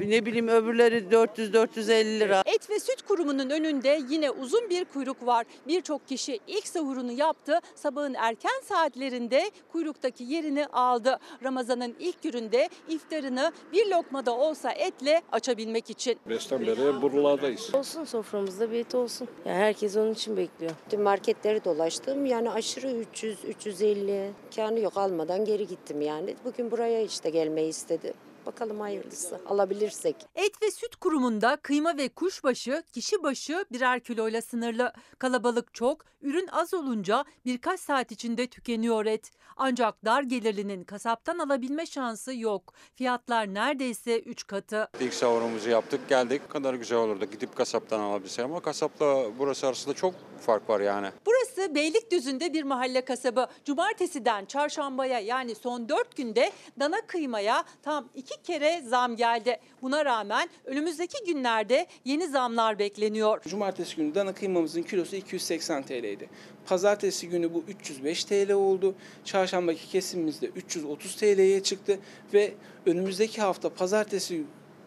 [0.00, 2.42] Ne bileyim öbürleri 400-450 lira.
[2.46, 5.46] Et ve Süt Kurumu'nun önünde yine uzun bir kuyruk var.
[5.68, 7.60] Birçok kişi ilk sahurunu yaptı.
[7.74, 11.18] Sabahın erken saatlerinde kuyruktaki yerini aldı.
[11.44, 16.18] Ramazan'ın ilk gününde iftarını bir lokmada olsa etle açabilmek için.
[16.28, 17.74] Beşten beri buralardayız.
[17.74, 19.28] Olsun soframızda bir et olsun.
[19.44, 20.72] Yani herkes onun için bekliyor.
[20.90, 22.26] Dün marketleri dolaştım.
[22.26, 24.30] Yani aşırı 300, 350.
[24.56, 26.34] Kanı yok almadan geri gittim yani.
[26.44, 28.14] Bugün buraya işte gelmeyi istedim.
[28.48, 30.16] Bakalım hayırlısı alabilirsek.
[30.34, 34.92] Et ve Süt Kurumu'nda kıyma ve kuşbaşı kişi başı birer kiloyla sınırlı.
[35.18, 39.30] Kalabalık çok, ürün az olunca birkaç saat içinde tükeniyor et.
[39.56, 42.74] Ancak dar gelirlinin kasaptan alabilme şansı yok.
[42.94, 44.88] Fiyatlar neredeyse 3 katı.
[45.00, 46.50] İlk sahurumuzu yaptık geldik.
[46.50, 51.08] kadar güzel olurdu gidip kasaptan alabilsek ama kasapla burası arasında çok fark var yani.
[51.26, 53.46] Burası Beylikdüzü'nde bir mahalle kasabı.
[53.64, 59.58] Cumartesiden çarşambaya yani son 4 günde dana kıymaya tam 2 kere zam geldi.
[59.82, 63.42] Buna rağmen önümüzdeki günlerde yeni zamlar bekleniyor.
[63.42, 66.28] Cumartesi günü dana kıymamızın kilosu 280 TL'ydi.
[66.66, 68.94] Pazartesi günü bu 305 TL oldu.
[69.24, 71.98] Çarşambaki kesimimizde 330 TL'ye çıktı
[72.34, 72.54] ve
[72.86, 74.42] önümüzdeki hafta pazartesi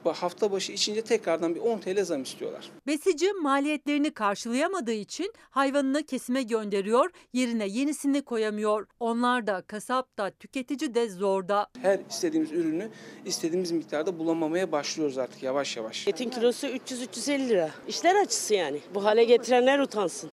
[0.09, 2.69] hafta başı içince tekrardan bir 10 TL zam istiyorlar.
[2.87, 8.87] Besici maliyetlerini karşılayamadığı için hayvanını kesime gönderiyor, yerine yenisini koyamıyor.
[8.99, 11.67] Onlar da kasap da tüketici de zorda.
[11.81, 12.89] Her istediğimiz ürünü
[13.25, 16.07] istediğimiz miktarda bulamamaya başlıyoruz artık yavaş yavaş.
[16.07, 17.71] Etin kilosu 300-350 lira.
[17.87, 18.79] İşler açısı yani.
[18.95, 20.31] Bu hale getirenler utansın.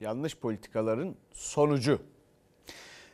[0.00, 2.00] Yanlış politikaların sonucu.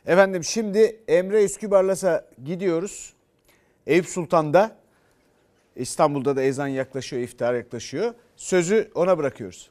[0.05, 3.13] Efendim şimdi Emre Üskübarlas'a gidiyoruz.
[3.89, 4.75] Eyüp Sultan'da
[5.75, 8.13] İstanbul'da da ezan yaklaşıyor, iftar yaklaşıyor.
[8.35, 9.69] Sözü ona bırakıyoruz.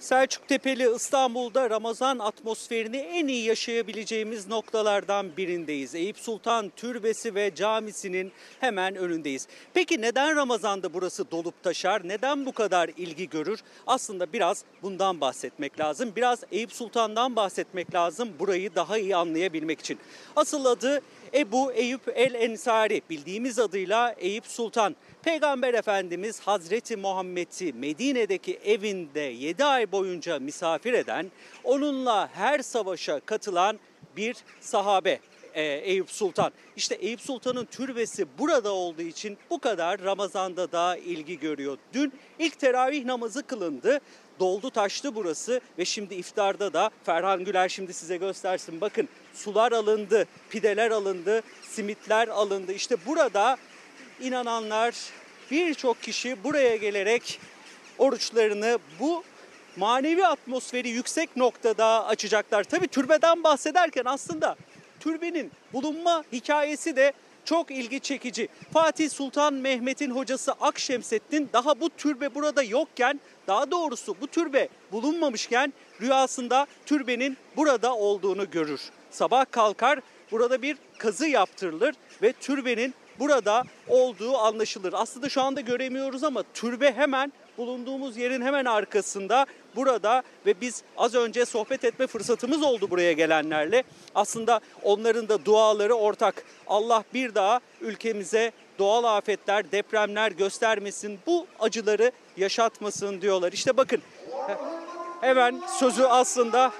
[0.00, 5.94] Selçuk Tepeli İstanbul'da Ramazan atmosferini en iyi yaşayabileceğimiz noktalardan birindeyiz.
[5.94, 9.48] Eyüp Sultan Türbesi ve Camisi'nin hemen önündeyiz.
[9.74, 12.08] Peki neden Ramazan'da burası dolup taşar?
[12.08, 13.60] Neden bu kadar ilgi görür?
[13.86, 16.12] Aslında biraz bundan bahsetmek lazım.
[16.16, 19.98] Biraz Eyüp Sultan'dan bahsetmek lazım burayı daha iyi anlayabilmek için.
[20.36, 21.00] Asıl adı
[21.34, 24.96] Ebu Eyüp el Ensari bildiğimiz adıyla Eyüp Sultan.
[25.22, 31.30] Peygamber Efendimiz Hazreti Muhammed'i Medine'deki evinde 7 ay boyunca misafir eden,
[31.64, 33.78] onunla her savaşa katılan
[34.16, 35.20] bir sahabe.
[35.54, 36.52] e, Eyüp Sultan.
[36.76, 41.78] İşte Eyüp Sultan'ın türbesi burada olduğu için bu kadar Ramazan'da da ilgi görüyor.
[41.92, 44.00] Dün ilk teravih namazı kılındı.
[44.40, 48.80] Doldu taştı burası ve şimdi iftarda da Ferhan Güler şimdi size göstersin.
[48.80, 52.72] Bakın sular alındı, pideler alındı, simitler alındı.
[52.72, 53.56] İşte burada
[54.20, 54.94] inananlar
[55.50, 57.40] birçok kişi buraya gelerek
[57.98, 59.24] oruçlarını bu
[59.76, 62.64] manevi atmosferi yüksek noktada açacaklar.
[62.64, 64.56] Tabi türbeden bahsederken aslında
[65.00, 67.12] türbenin bulunma hikayesi de
[67.50, 68.48] çok ilgi çekici.
[68.72, 75.72] Fatih Sultan Mehmet'in hocası Akşemseddin daha bu türbe burada yokken daha doğrusu bu türbe bulunmamışken
[76.00, 78.80] rüyasında türbenin burada olduğunu görür.
[79.10, 80.00] Sabah kalkar
[80.32, 84.92] burada bir kazı yaptırılır ve türbenin burada olduğu anlaşılır.
[84.96, 91.14] Aslında şu anda göremiyoruz ama türbe hemen bulunduğumuz yerin hemen arkasında burada ve biz az
[91.14, 93.82] önce sohbet etme fırsatımız oldu buraya gelenlerle.
[94.14, 96.44] Aslında onların da duaları ortak.
[96.66, 103.52] Allah bir daha ülkemize doğal afetler, depremler göstermesin, bu acıları yaşatmasın diyorlar.
[103.52, 104.02] İşte bakın
[105.20, 106.72] hemen sözü aslında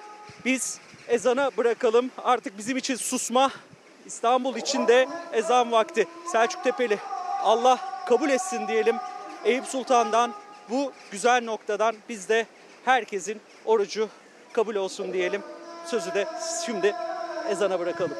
[0.44, 2.10] biz ezana bırakalım.
[2.24, 3.50] Artık bizim için susma,
[4.06, 6.08] İstanbul için de ezan vakti.
[6.32, 6.98] Selçuk Tepeli
[7.42, 8.96] Allah kabul etsin diyelim.
[9.44, 10.34] Eyüp Sultan'dan
[10.70, 12.46] bu güzel noktadan biz de
[12.84, 14.08] herkesin orucu
[14.52, 15.42] kabul olsun diyelim.
[15.86, 16.28] Sözü de
[16.66, 16.94] şimdi
[17.50, 18.16] ezana bırakalım.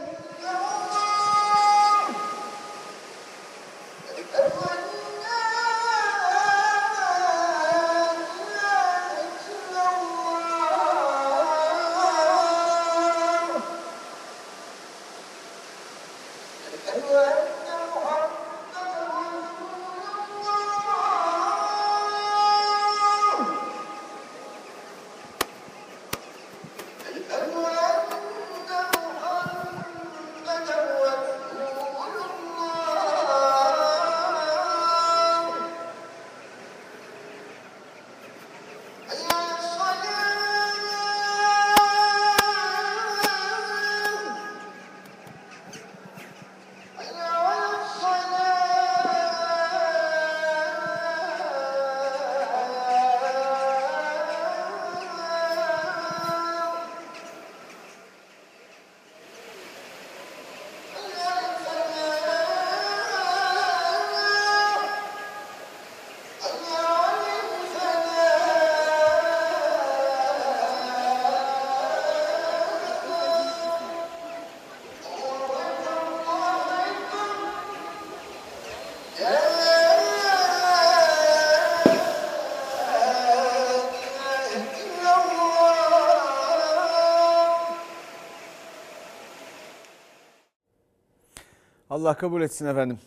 [92.00, 92.98] Allah kabul etsin efendim.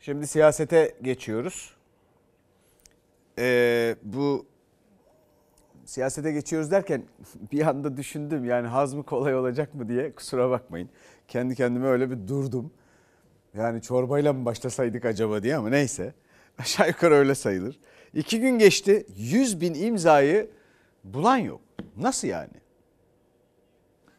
[0.00, 1.74] Şimdi siyasete geçiyoruz.
[3.38, 4.46] Ee, bu
[5.84, 7.02] siyasete geçiyoruz derken
[7.52, 10.88] bir anda düşündüm yani hazmı kolay olacak mı diye kusura bakmayın.
[11.28, 12.70] Kendi kendime öyle bir durdum.
[13.54, 16.14] Yani çorbayla mı başlasaydık acaba diye ama neyse.
[16.58, 17.78] Aşağı yukarı öyle sayılır.
[18.14, 20.50] İki gün geçti 100 bin imzayı
[21.04, 21.60] bulan yok.
[21.96, 22.61] Nasıl yani?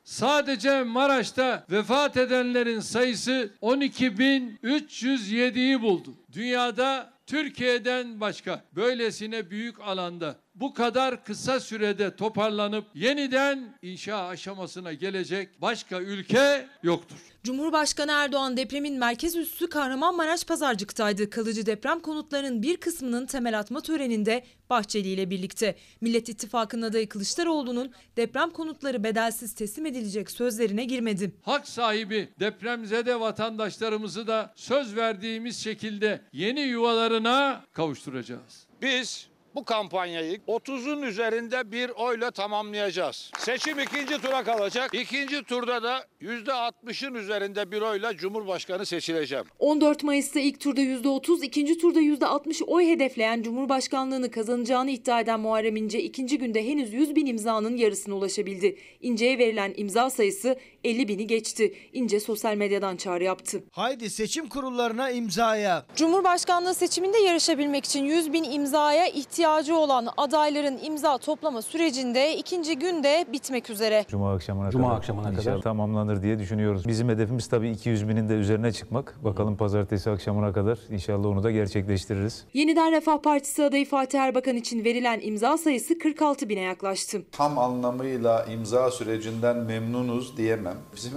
[0.04, 6.14] Sadece Maraş'ta vefat edenlerin sayısı 12.307'yi buldu.
[6.32, 15.62] Dünyada Türkiye'den başka böylesine büyük alanda bu kadar kısa sürede toparlanıp yeniden inşa aşamasına gelecek
[15.62, 17.18] başka ülke yoktur.
[17.44, 21.30] Cumhurbaşkanı Erdoğan depremin merkez üssü Kahramanmaraş Pazarcık'taydı.
[21.30, 25.76] Kalıcı deprem konutlarının bir kısmının temel atma töreninde Bahçeli ile birlikte.
[26.02, 31.32] Millet İttifakı'nın adayı Kılıçdaroğlu'nun deprem konutları bedelsiz teslim edilecek sözlerine girmedi.
[31.42, 38.68] Hak sahibi depremzede vatandaşlarımızı da söz verdiğimiz şekilde yeni yuvalarına kavuşturacağız.
[38.82, 43.32] Biz bu kampanyayı 30'un üzerinde bir oyla tamamlayacağız.
[43.38, 44.94] Seçim ikinci tura kalacak.
[44.94, 49.46] İkinci turda da %60'ın üzerinde bir oyla Cumhurbaşkanı seçileceğim.
[49.60, 55.76] 14 Mayıs'ta ilk turda %30, ikinci turda %60 oy hedefleyen Cumhurbaşkanlığını kazanacağını iddia eden Muharrem
[55.76, 58.78] İnce ikinci günde henüz 100 bin imzanın yarısına ulaşabildi.
[59.02, 61.74] İnce'ye verilen imza sayısı 50 bini geçti.
[61.94, 63.64] İnce sosyal medyadan çağrı yaptı.
[63.72, 65.86] Haydi seçim kurullarına imzaya.
[65.96, 72.80] Cumhurbaşkanlığı seçiminde yarışabilmek için 100 bin imzaya ihtiyaç ihtiyacı olan adayların imza toplama sürecinde ikinci
[72.80, 74.06] günde bitmek üzere.
[74.08, 75.62] Cuma akşamına Cuma kadar akşamına inşallah kadar.
[75.62, 76.88] tamamlanır diye düşünüyoruz.
[76.88, 79.16] Bizim hedefimiz tabii 200 binin de üzerine çıkmak.
[79.24, 82.46] Bakalım pazartesi akşamına kadar inşallah onu da gerçekleştiririz.
[82.54, 87.22] Yeniden Refah Partisi adayı Fatih Erbakan için verilen imza sayısı 46 bine yaklaştı.
[87.32, 90.78] Tam anlamıyla imza sürecinden memnunuz diyemem.
[90.96, 91.12] Bizim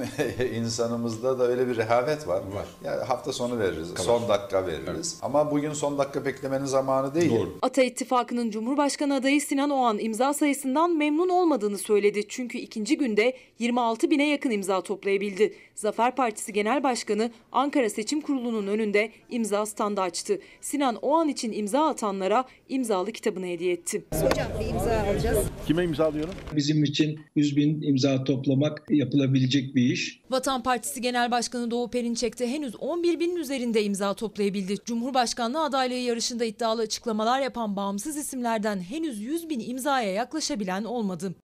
[0.55, 2.37] insanımızda da öyle bir rehavet var.
[2.37, 2.67] Var.
[2.85, 5.19] Yani hafta sonu veririz, son dakika veririz.
[5.23, 7.47] Ama bugün son dakika beklemenin zamanı değil.
[7.62, 7.83] Ata
[8.16, 12.29] İttifakı'nın Cumhurbaşkanı adayı Sinan Oğan imza sayısından memnun olmadığını söyledi.
[12.29, 15.55] Çünkü ikinci günde 26 bine yakın imza toplayabildi.
[15.74, 20.38] Zafer Partisi Genel Başkanı Ankara Seçim Kurulu'nun önünde imza standı açtı.
[20.61, 24.05] Sinan Oğan için imza atanlara imzalı kitabını hediye etti.
[24.12, 25.46] Hocam bir imza alacağız.
[25.66, 26.35] Kime imzalıyorum?
[26.57, 30.20] Bizim için 100 bin imza toplamak yapılabilecek bir iş.
[30.31, 34.74] Vatan Partisi Genel Başkanı Doğu Perinçek de henüz 11 binin üzerinde imza toplayabildi.
[34.85, 41.35] Cumhurbaşkanlığı adaylığı yarışında iddialı açıklamalar yapan bağımsız isimlerden henüz 100 bin imzaya yaklaşabilen olmadı.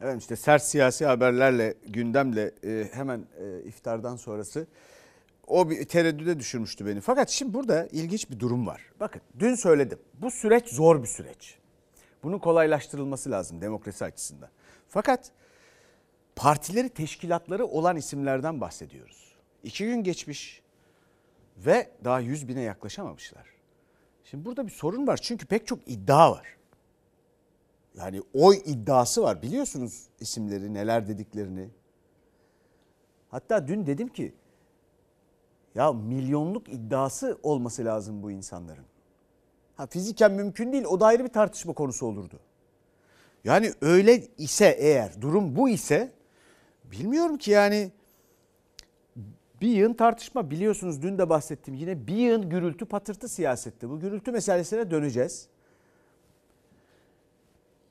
[0.00, 4.66] Evet işte sert siyasi haberlerle gündemle e, hemen e, iftardan sonrası
[5.46, 7.00] o bir tereddüde düşürmüştü beni.
[7.00, 8.82] Fakat şimdi burada ilginç bir durum var.
[9.00, 11.58] Bakın dün söyledim bu süreç zor bir süreç.
[12.22, 14.48] Bunun kolaylaştırılması lazım demokrasi açısından.
[14.88, 15.32] Fakat
[16.36, 19.34] partileri teşkilatları olan isimlerden bahsediyoruz.
[19.62, 20.62] İki gün geçmiş
[21.56, 23.57] ve daha 100 bine yaklaşamamışlar.
[24.30, 26.56] Şimdi burada bir sorun var çünkü pek çok iddia var.
[27.94, 29.42] Yani oy iddiası var.
[29.42, 31.68] Biliyorsunuz isimleri, neler dediklerini.
[33.30, 34.34] Hatta dün dedim ki
[35.74, 38.84] ya milyonluk iddiası olması lazım bu insanların.
[39.76, 40.84] Ha fiziken mümkün değil.
[40.84, 42.40] O da ayrı bir tartışma konusu olurdu.
[43.44, 46.12] Yani öyle ise eğer durum bu ise
[46.84, 47.92] bilmiyorum ki yani
[49.60, 51.74] bir yığın tartışma biliyorsunuz dün de bahsettim.
[51.74, 53.88] Yine bir yığın gürültü patırtı siyasette.
[53.88, 55.48] Bu gürültü meselesine döneceğiz.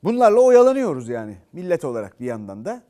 [0.03, 2.83] Bunlarla oyalanıyoruz yani millet olarak bir yandan da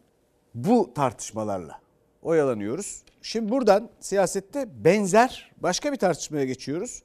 [0.55, 1.79] bu tartışmalarla
[2.21, 3.03] oyalanıyoruz.
[3.21, 7.03] Şimdi buradan siyasette benzer başka bir tartışmaya geçiyoruz.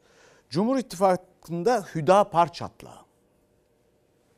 [0.50, 3.02] Cumhur İttifakı'nda Hüdapar çatlağı.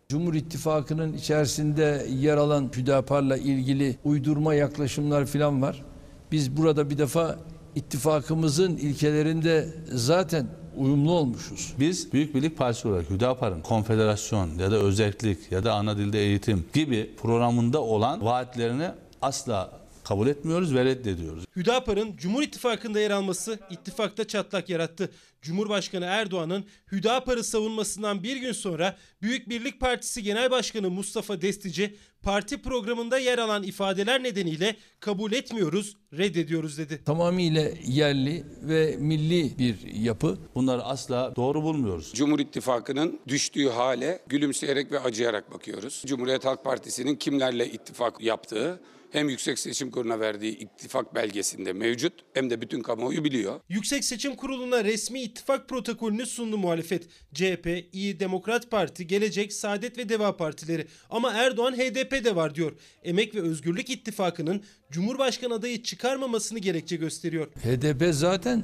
[0.09, 5.85] Cumhur İttifakı'nın içerisinde yer alan Hüdapar'la ilgili uydurma yaklaşımlar falan var.
[6.33, 7.39] Biz burada bir defa
[7.75, 11.75] ittifakımızın ilkelerinde zaten uyumlu olmuşuz.
[11.81, 16.65] Biz Büyük Birlik Partisi olarak Hüdapar'ın konfederasyon ya da özellik ya da ana dilde eğitim
[16.73, 18.89] gibi programında olan vaatlerini
[19.23, 19.71] asla
[20.05, 21.45] kabul etmiyoruz ve reddediyoruz.
[21.57, 25.11] Hüdapar'ın Cumhur İttifakı'nda yer alması ittifakta çatlak yarattı.
[25.43, 32.63] Cumhurbaşkanı Erdoğan'ın Hüdapar'ı savunmasından bir gün sonra Büyük Birlik Partisi Genel Başkanı Mustafa Destici parti
[32.63, 37.05] programında yer alan ifadeler nedeniyle kabul etmiyoruz, reddediyoruz dedi.
[37.05, 40.39] Tamamıyla yerli ve milli bir yapı.
[40.55, 42.13] Bunları asla doğru bulmuyoruz.
[42.15, 46.03] Cumhur İttifakı'nın düştüğü hale gülümseyerek ve acıyarak bakıyoruz.
[46.07, 48.81] Cumhuriyet Halk Partisi'nin kimlerle ittifak yaptığı
[49.15, 53.61] hem Yüksek Seçim Kurulu'na verdiği ittifak belgesinde mevcut hem de bütün kamuoyu biliyor.
[53.69, 57.09] Yüksek Seçim Kurulu'na resmi ittifak protokolünü sundu muhalefet.
[57.35, 60.87] CHP, İyi Demokrat Parti, Gelecek, Saadet ve Deva Partileri.
[61.11, 62.73] Ama Erdoğan HDP de var diyor.
[63.05, 67.47] Emek ve Özgürlük İttifakı'nın Cumhurbaşkanı adayı çıkarmamasını gerekçe gösteriyor.
[67.47, 68.63] HDP zaten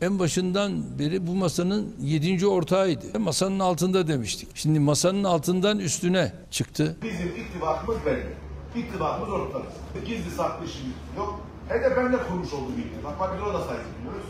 [0.00, 3.20] en başından beri bu masanın yedinci ortağıydı.
[3.20, 4.48] Masanın altında demiştik.
[4.54, 6.96] Şimdi masanın altından üstüne çıktı.
[7.02, 8.51] Bizim ittifakımız belli.
[8.76, 9.64] İttifakımız ortada.
[10.06, 11.40] Gizli saklı işimiz yok.
[11.68, 13.20] HDP'nin de kurmuş olduğu bir ittifak.
[13.20, 14.26] Bak biz orada saygılıyoruz.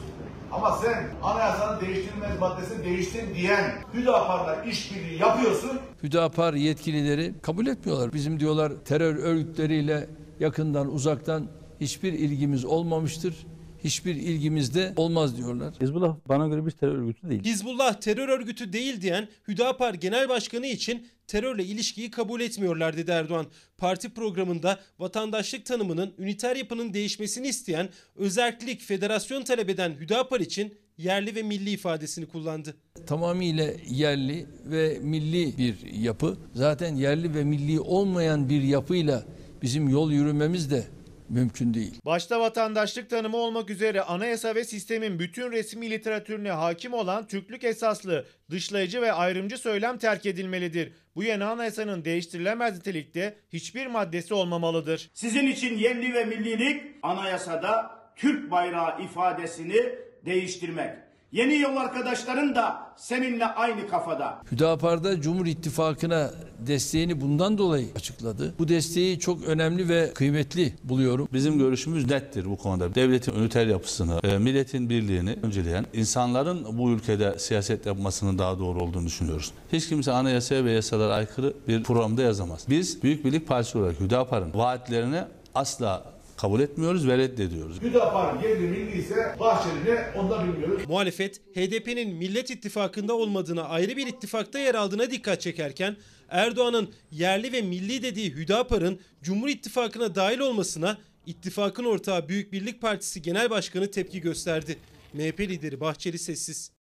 [0.53, 5.81] Ama sen anayasanın değiştirilmez maddesini değiştir diyen Hüdapar'la işbirliği yapıyorsun.
[6.03, 8.13] Hüdapar yetkilileri kabul etmiyorlar.
[8.13, 10.09] Bizim diyorlar terör örgütleriyle
[10.41, 11.47] yakından uzaktan
[11.81, 13.47] hiçbir ilgimiz olmamıştır.
[13.85, 15.75] Hiçbir ilgimiz de olmaz diyorlar.
[15.81, 17.45] Hizbullah bana göre bir terör örgütü değil.
[17.45, 23.47] Hizbullah terör örgütü değil diyen Hüdapar Genel Başkanı için terörle ilişkiyi kabul etmiyorlar dedi Erdoğan.
[23.79, 31.35] Parti programında vatandaşlık tanımının üniter yapının değişmesini isteyen, özerklik, federasyon talep eden Hüdapar için yerli
[31.35, 32.77] ve milli ifadesini kullandı.
[33.07, 36.37] Tamamıyla yerli ve milli bir yapı.
[36.55, 39.25] Zaten yerli ve milli olmayan bir yapıyla
[39.62, 40.85] bizim yol yürümemiz de
[41.29, 42.01] mümkün değil.
[42.05, 48.27] Başta vatandaşlık tanımı olmak üzere anayasa ve sistemin bütün resmi literatürüne hakim olan Türklük esaslı,
[48.51, 50.93] dışlayıcı ve ayrımcı söylem terk edilmelidir.
[51.17, 55.11] Bu yeni anayasanın değiştirilemez nitelikte hiçbir maddesi olmamalıdır.
[55.15, 61.02] Sizin için yerli ve millilik anayasada Türk bayrağı ifadesini değiştirmek.
[61.33, 64.38] Yeni yol arkadaşların da seninle aynı kafada.
[64.53, 68.55] Hüdapar'da Cumhur İttifakı'na desteğini bundan dolayı açıkladı.
[68.59, 71.29] Bu desteği çok önemli ve kıymetli buluyorum.
[71.33, 72.95] Bizim görüşümüz nettir bu konuda.
[72.95, 79.07] Devletin üniter yapısını, e, milletin birliğini önceleyen, insanların bu ülkede siyaset yapmasının daha doğru olduğunu
[79.07, 79.53] düşünüyoruz.
[79.73, 82.66] Hiç kimse anayasaya ve yasalara aykırı bir programda yazamaz.
[82.68, 85.21] Biz Büyük Birlik Partisi olarak Hüdapar'ın vaatlerini
[85.54, 86.12] asla
[86.43, 87.83] kabul etmiyoruz ve reddediyoruz.
[87.83, 90.88] Hüdapar yerli milli ise Bahçeli'ni onda bilmiyoruz.
[90.88, 95.97] Muhalefet HDP'nin Millet İttifakı'nda olmadığına ayrı bir ittifakta yer aldığına dikkat çekerken
[96.29, 103.23] Erdoğan'ın yerli ve milli dediği Hüdapar'ın Cumhur İttifakı'na dahil olmasına ittifakın ortağı Büyük Birlik Partisi
[103.23, 104.79] Genel Başkanı tepki gösterdi.
[105.13, 106.73] MHP lideri Bahçeli sessiz.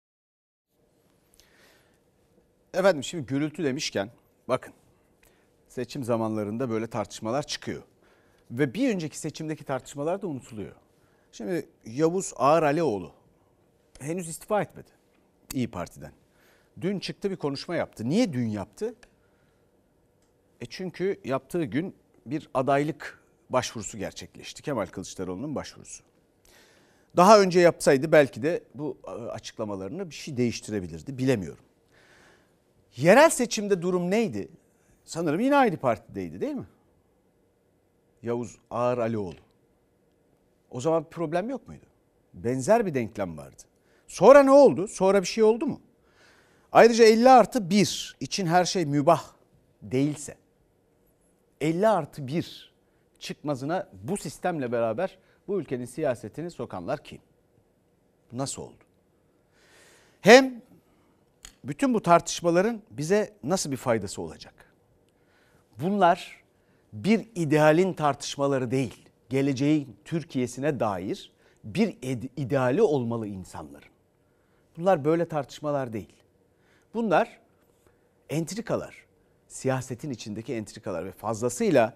[2.74, 4.10] Efendim şimdi gürültü demişken
[4.48, 4.72] bakın
[5.68, 7.82] seçim zamanlarında böyle tartışmalar çıkıyor.
[8.50, 10.72] Ve bir önceki seçimdeki tartışmalar da unutuluyor.
[11.32, 13.12] Şimdi Yavuz Ağar Alioğlu
[14.00, 14.90] henüz istifa etmedi
[15.54, 16.12] İyi Parti'den.
[16.80, 18.08] Dün çıktı bir konuşma yaptı.
[18.08, 18.94] Niye dün yaptı?
[20.60, 21.94] E çünkü yaptığı gün
[22.26, 23.20] bir adaylık
[23.50, 24.62] başvurusu gerçekleşti.
[24.62, 26.04] Kemal Kılıçdaroğlu'nun başvurusu.
[27.16, 31.18] Daha önce yapsaydı belki de bu e, açıklamalarını bir şey değiştirebilirdi.
[31.18, 31.64] Bilemiyorum.
[32.96, 34.48] Yerel seçimde durum neydi?
[35.04, 36.66] Sanırım yine aynı partideydi değil mi?
[38.22, 39.40] Yavuz Ağar Alioğlu.
[40.70, 41.86] O zaman bir problem yok muydu?
[42.34, 43.62] Benzer bir denklem vardı.
[44.08, 44.88] Sonra ne oldu?
[44.88, 45.80] Sonra bir şey oldu mu?
[46.72, 49.24] Ayrıca 50 artı 1 için her şey mübah
[49.82, 50.36] değilse
[51.60, 52.72] 50 artı 1
[53.18, 55.18] çıkmazına bu sistemle beraber
[55.48, 57.18] bu ülkenin siyasetini sokanlar kim?
[58.32, 58.84] Nasıl oldu?
[60.20, 60.62] Hem
[61.64, 64.54] bütün bu tartışmaların bize nasıl bir faydası olacak?
[65.78, 66.39] Bunlar
[66.92, 69.08] bir idealin tartışmaları değil.
[69.28, 71.32] Geleceğin Türkiye'sine dair
[71.64, 71.96] bir
[72.36, 73.88] ideali olmalı insanların.
[74.76, 76.12] Bunlar böyle tartışmalar değil.
[76.94, 77.38] Bunlar
[78.28, 79.06] entrikalar.
[79.48, 81.94] Siyasetin içindeki entrikalar ve fazlasıyla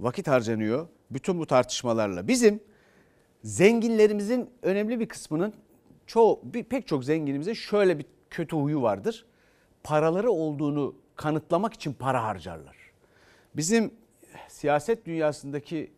[0.00, 2.28] vakit harcanıyor bütün bu tartışmalarla.
[2.28, 2.60] Bizim
[3.44, 5.54] zenginlerimizin önemli bir kısmının
[6.06, 9.26] çoğu bir, pek çok zenginimizin şöyle bir kötü huyu vardır.
[9.82, 12.76] Paraları olduğunu kanıtlamak için para harcarlar.
[13.56, 13.94] Bizim
[14.58, 15.92] siyaset dünyasındaki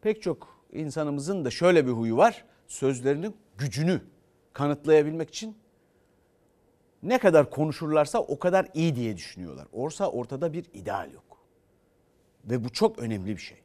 [0.00, 2.44] pek çok insanımızın da şöyle bir huyu var.
[2.68, 4.00] Sözlerinin gücünü
[4.52, 5.56] kanıtlayabilmek için
[7.02, 9.66] ne kadar konuşurlarsa o kadar iyi diye düşünüyorlar.
[9.72, 11.38] Orsa ortada bir ideal yok.
[12.44, 13.58] Ve bu çok önemli bir şey.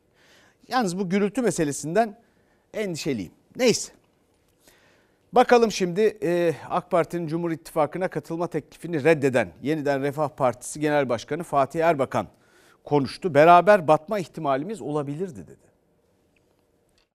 [0.68, 2.20] Yalnız bu gürültü meselesinden
[2.74, 3.32] endişeliyim.
[3.56, 3.92] Neyse.
[5.34, 11.44] Bakalım şimdi e, AK Parti'nin Cumhur İttifakı'na katılma teklifini reddeden Yeniden Refah Partisi Genel Başkanı
[11.44, 12.28] Fatih Erbakan
[12.84, 13.34] konuştu.
[13.34, 15.68] Beraber batma ihtimalimiz olabilirdi dedi.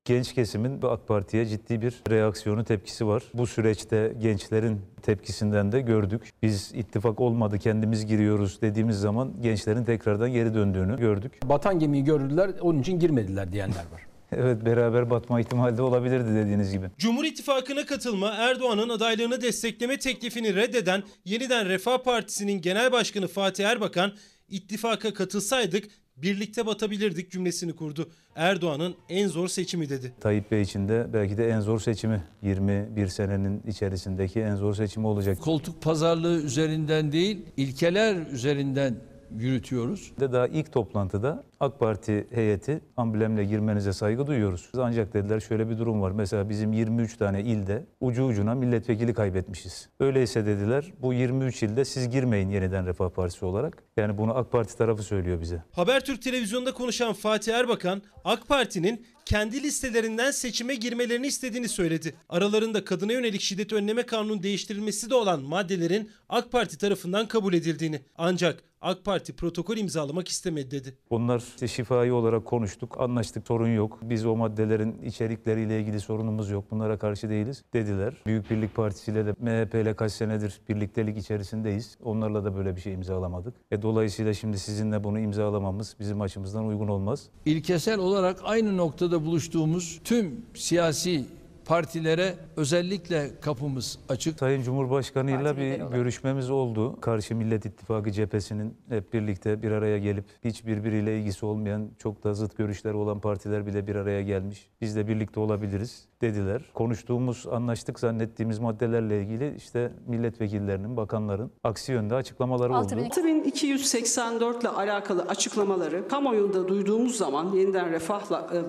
[0.05, 3.23] Genç kesimin bu AK Parti'ye ciddi bir reaksiyonu, tepkisi var.
[3.35, 6.33] Bu süreçte gençlerin tepkisinden de gördük.
[6.43, 11.33] Biz ittifak olmadı, kendimiz giriyoruz dediğimiz zaman gençlerin tekrardan geri döndüğünü gördük.
[11.45, 14.03] Batan gemiyi gördüler, onun için girmediler diyenler var.
[14.37, 16.87] Evet beraber batma ihtimali de olabilirdi dediğiniz gibi.
[16.99, 24.13] Cumhur İttifakı'na katılma Erdoğan'ın adaylığını destekleme teklifini reddeden Yeniden Refah Partisi'nin Genel Başkanı Fatih Erbakan,
[24.53, 25.85] ittifaka katılsaydık
[26.17, 28.11] birlikte batabilirdik cümlesini kurdu.
[28.37, 30.15] Erdoğan'ın en zor seçimi dedi.
[30.21, 35.07] Tayyip Bey için de belki de en zor seçimi 21 senenin içerisindeki en zor seçimi
[35.07, 35.41] olacak.
[35.41, 38.97] Koltuk pazarlığı üzerinden değil, ilkeler üzerinden
[39.39, 40.13] yürütüyoruz.
[40.21, 44.71] De daha ilk toplantıda AK Parti heyeti amblemle girmenize saygı duyuyoruz.
[44.79, 46.11] Ancak dediler şöyle bir durum var.
[46.11, 49.89] Mesela bizim 23 tane ilde ucu ucuna milletvekili kaybetmişiz.
[50.01, 53.83] Öyleyse dediler bu 23 ilde siz girmeyin yeniden Refah Partisi olarak.
[53.97, 55.63] Yani bunu AK Parti tarafı söylüyor bize.
[55.73, 62.15] Habertürk televizyonda konuşan Fatih Erbakan, AK Parti'nin kendi listelerinden seçime girmelerini istediğini söyledi.
[62.29, 68.01] Aralarında kadına yönelik şiddet önleme kanunun değiştirilmesi de olan maddelerin AK Parti tarafından kabul edildiğini.
[68.17, 70.97] Ancak AK Parti protokol imzalamak istemedi dedi.
[71.11, 73.99] Onlar işte şifai olarak konuştuk, anlaştık, sorun yok.
[74.03, 78.15] Biz o maddelerin içerikleriyle ilgili sorunumuz yok, bunlara karşı değiliz dediler.
[78.27, 81.99] Büyük Birlik Partisi ile de MHP ile kaç senedir birliktelik içerisindeyiz.
[82.05, 83.55] Onlarla da böyle bir şey imzalamadık.
[83.71, 87.29] E dolayısıyla şimdi sizinle bunu imzalamamız bizim açımızdan uygun olmaz.
[87.47, 91.25] İlkesel olarak aynı noktada buluştuğumuz tüm siyasi
[91.65, 94.39] partilere özellikle kapımız açık.
[94.39, 97.01] Sayın Cumhurbaşkanıyla bir görüşmemiz oldu.
[97.01, 102.35] Karşı Millet İttifakı cephesinin hep birlikte bir araya gelip hiç birbiriyle ilgisi olmayan çok da
[102.35, 104.71] zıt görüşleri olan partiler bile bir araya gelmiş.
[104.81, 106.63] Biz de birlikte olabiliriz dediler.
[106.75, 112.79] Konuştuğumuz, anlaştık zannettiğimiz maddelerle ilgili işte milletvekillerinin, bakanların aksi yönde açıklamaları oldu.
[112.79, 118.23] 6284 ile alakalı açıklamaları kamuoyunda duyduğumuz zaman Yeniden Refah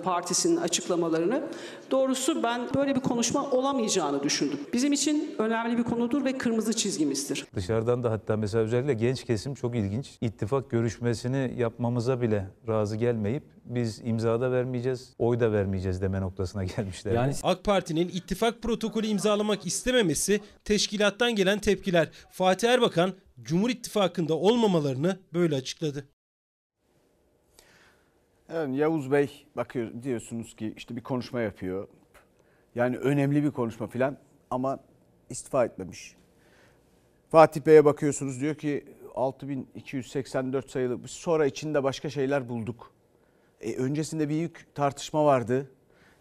[0.04, 1.44] Partisi'nin açıklamalarını
[1.92, 4.60] doğrusu ben böyle böyle bir konuşma olamayacağını düşündüm.
[4.74, 7.48] Bizim için önemli bir konudur ve kırmızı çizgimizdir.
[7.56, 10.18] Dışarıdan da hatta mesela özellikle genç kesim çok ilginç.
[10.22, 16.64] İttifak görüşmesini yapmamıza bile razı gelmeyip biz imza da vermeyeceğiz, oy da vermeyeceğiz deme noktasına
[16.64, 17.14] gelmişler.
[17.14, 22.10] Yani AK Parti'nin ittifak protokolü imzalamak istememesi teşkilattan gelen tepkiler.
[22.32, 26.08] Fatih Erbakan Cumhur İttifakı'nda olmamalarını böyle açıkladı.
[28.54, 31.88] Yani Yavuz Bey bakıyor diyorsunuz ki işte bir konuşma yapıyor.
[32.76, 34.18] Yani önemli bir konuşma filan
[34.50, 34.80] ama
[35.30, 36.16] istifa etmemiş.
[37.30, 38.86] Fatih Bey'e bakıyorsunuz diyor ki
[39.16, 42.94] 6284 sayılı sonra içinde başka şeyler bulduk.
[43.64, 45.72] E, öncesinde büyük tartışma vardı.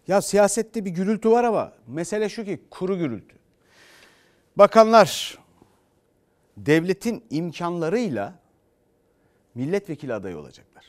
[0.08, 3.36] Ya siyasette bir gürültü var ama mesele şu ki kuru gürültü.
[4.56, 5.38] Bakanlar
[6.56, 8.34] devletin imkanlarıyla
[9.54, 10.84] milletvekili adayı olacaklar.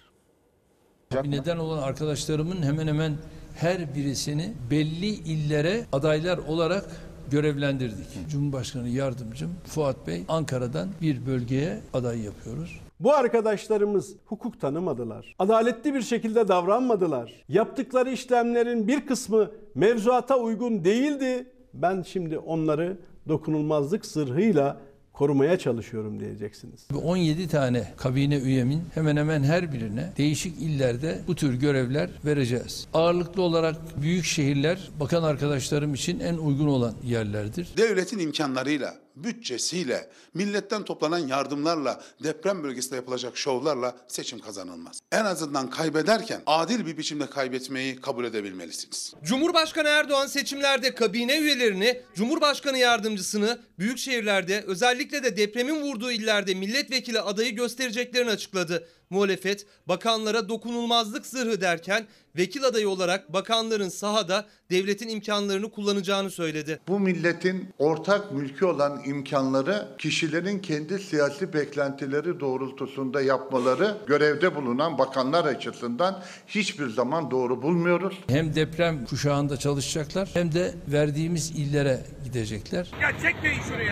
[1.12, 3.18] Bir neden olan arkadaşlarımın hemen hemen
[3.56, 6.86] her birisini belli illere adaylar olarak
[7.32, 8.30] görevlendirdik.
[8.30, 12.80] Cumhurbaşkanı yardımcım Fuat Bey Ankara'dan bir bölgeye aday yapıyoruz.
[13.00, 15.36] Bu arkadaşlarımız hukuk tanımadılar.
[15.40, 17.44] Adaletli bir şekilde davranmadılar.
[17.50, 21.48] Yaptıkları işlemlerin bir kısmı mevzuata uygun değildi.
[21.74, 24.82] Ben şimdi onları dokunulmazlık zırhıyla
[25.14, 26.88] korumaya çalışıyorum diyeceksiniz.
[27.04, 32.88] 17 tane kabine üyemin hemen hemen her birine değişik illerde bu tür görevler vereceğiz.
[32.94, 37.68] Ağırlıklı olarak büyük şehirler bakan arkadaşlarım için en uygun olan yerlerdir.
[37.78, 45.00] Devletin imkanlarıyla, bütçesiyle, milletten toplanan yardımlarla, deprem bölgesinde yapılacak şovlarla seçim kazanılmaz.
[45.12, 49.14] En azından kaybederken adil bir biçimde kaybetmeyi kabul edebilmelisiniz.
[49.24, 57.22] Cumhurbaşkanı Erdoğan seçimlerde kabine üyelerini, Cumhurbaşkanı yardımcısını büyük şehirlerde özellikle de depremin vurduğu illerde milletvekili
[57.22, 58.88] adayı göstereceklerini açıkladı.
[59.14, 62.08] Muhalefet bakanlara dokunulmazlık zırhı derken
[62.38, 66.80] vekil adayı olarak bakanların sahada devletin imkanlarını kullanacağını söyledi.
[66.88, 75.46] Bu milletin ortak mülkü olan imkanları kişilerin kendi siyasi beklentileri doğrultusunda yapmaları görevde bulunan bakanlar
[75.46, 78.20] açısından hiçbir zaman doğru bulmuyoruz.
[78.28, 82.92] Hem deprem kuşağında çalışacaklar hem de verdiğimiz illere gidecekler.
[83.02, 83.84] Ya çekmeyin şunu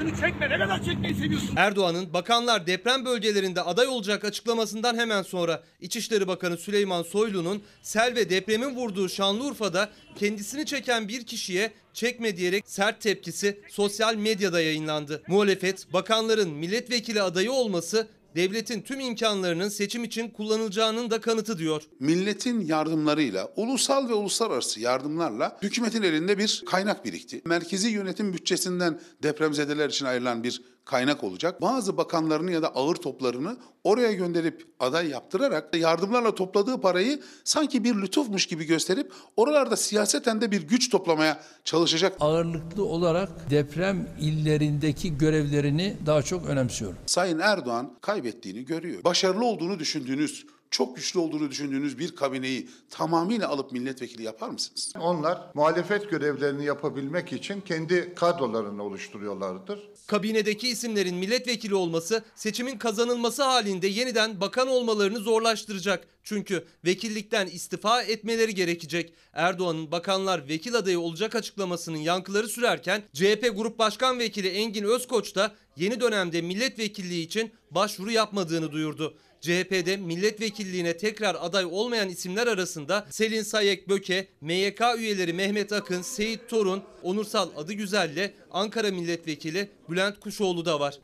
[0.00, 1.52] Şunu çekme ne kadar çekmeyi seviyorsun?
[1.56, 8.30] Erdoğan'ın bakanlar deprem bölgelerinde aday olacak açıklamasından hemen sonra İçişleri Bakanı Süleyman Soylu'nun sel ve
[8.30, 15.22] depremin vurduğu Şanlıurfa'da kendisini çeken bir kişiye çekme diyerek sert tepkisi sosyal medyada yayınlandı.
[15.26, 21.82] Muhalefet bakanların milletvekili adayı olması devletin tüm imkanlarının seçim için kullanılacağının da kanıtı diyor.
[22.00, 27.42] Milletin yardımlarıyla, ulusal ve uluslararası yardımlarla hükümetin elinde bir kaynak birikti.
[27.44, 31.60] Merkezi yönetim bütçesinden depremzedeler için ayrılan bir kaynak olacak.
[31.60, 37.94] Bazı bakanlarını ya da ağır toplarını oraya gönderip aday yaptırarak yardımlarla topladığı parayı sanki bir
[37.94, 42.16] lütufmuş gibi gösterip oralarda siyaseten de bir güç toplamaya çalışacak.
[42.20, 46.98] Ağırlıklı olarak deprem illerindeki görevlerini daha çok önemsiyorum.
[47.06, 49.04] Sayın Erdoğan kaybettiğini görüyor.
[49.04, 54.92] Başarılı olduğunu düşündüğünüz çok güçlü olduğunu düşündüğünüz bir kabineyi tamamıyla alıp milletvekili yapar mısınız?
[55.00, 59.80] Onlar muhalefet görevlerini yapabilmek için kendi kadrolarını oluşturuyorlardır.
[60.06, 66.06] Kabinedeki isimlerin milletvekili olması seçimin kazanılması halinde yeniden bakan olmalarını zorlaştıracak.
[66.22, 69.12] Çünkü vekillikten istifa etmeleri gerekecek.
[69.32, 75.54] Erdoğan'ın bakanlar vekil adayı olacak açıklamasının yankıları sürerken CHP Grup Başkan Vekili Engin Özkoç da
[75.76, 79.14] yeni dönemde milletvekilliği için başvuru yapmadığını duyurdu.
[79.40, 86.48] CHP'de milletvekilliğine tekrar aday olmayan isimler arasında Selin Sayek Böke, MYK üyeleri Mehmet Akın, Seyit
[86.48, 90.98] Torun, Onursal Adıgüzel'le Ankara Milletvekili Bülent Kuşoğlu da var.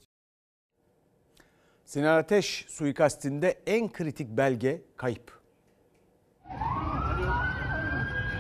[1.85, 5.41] Sinan Ateş suikastinde en kritik belge kayıp.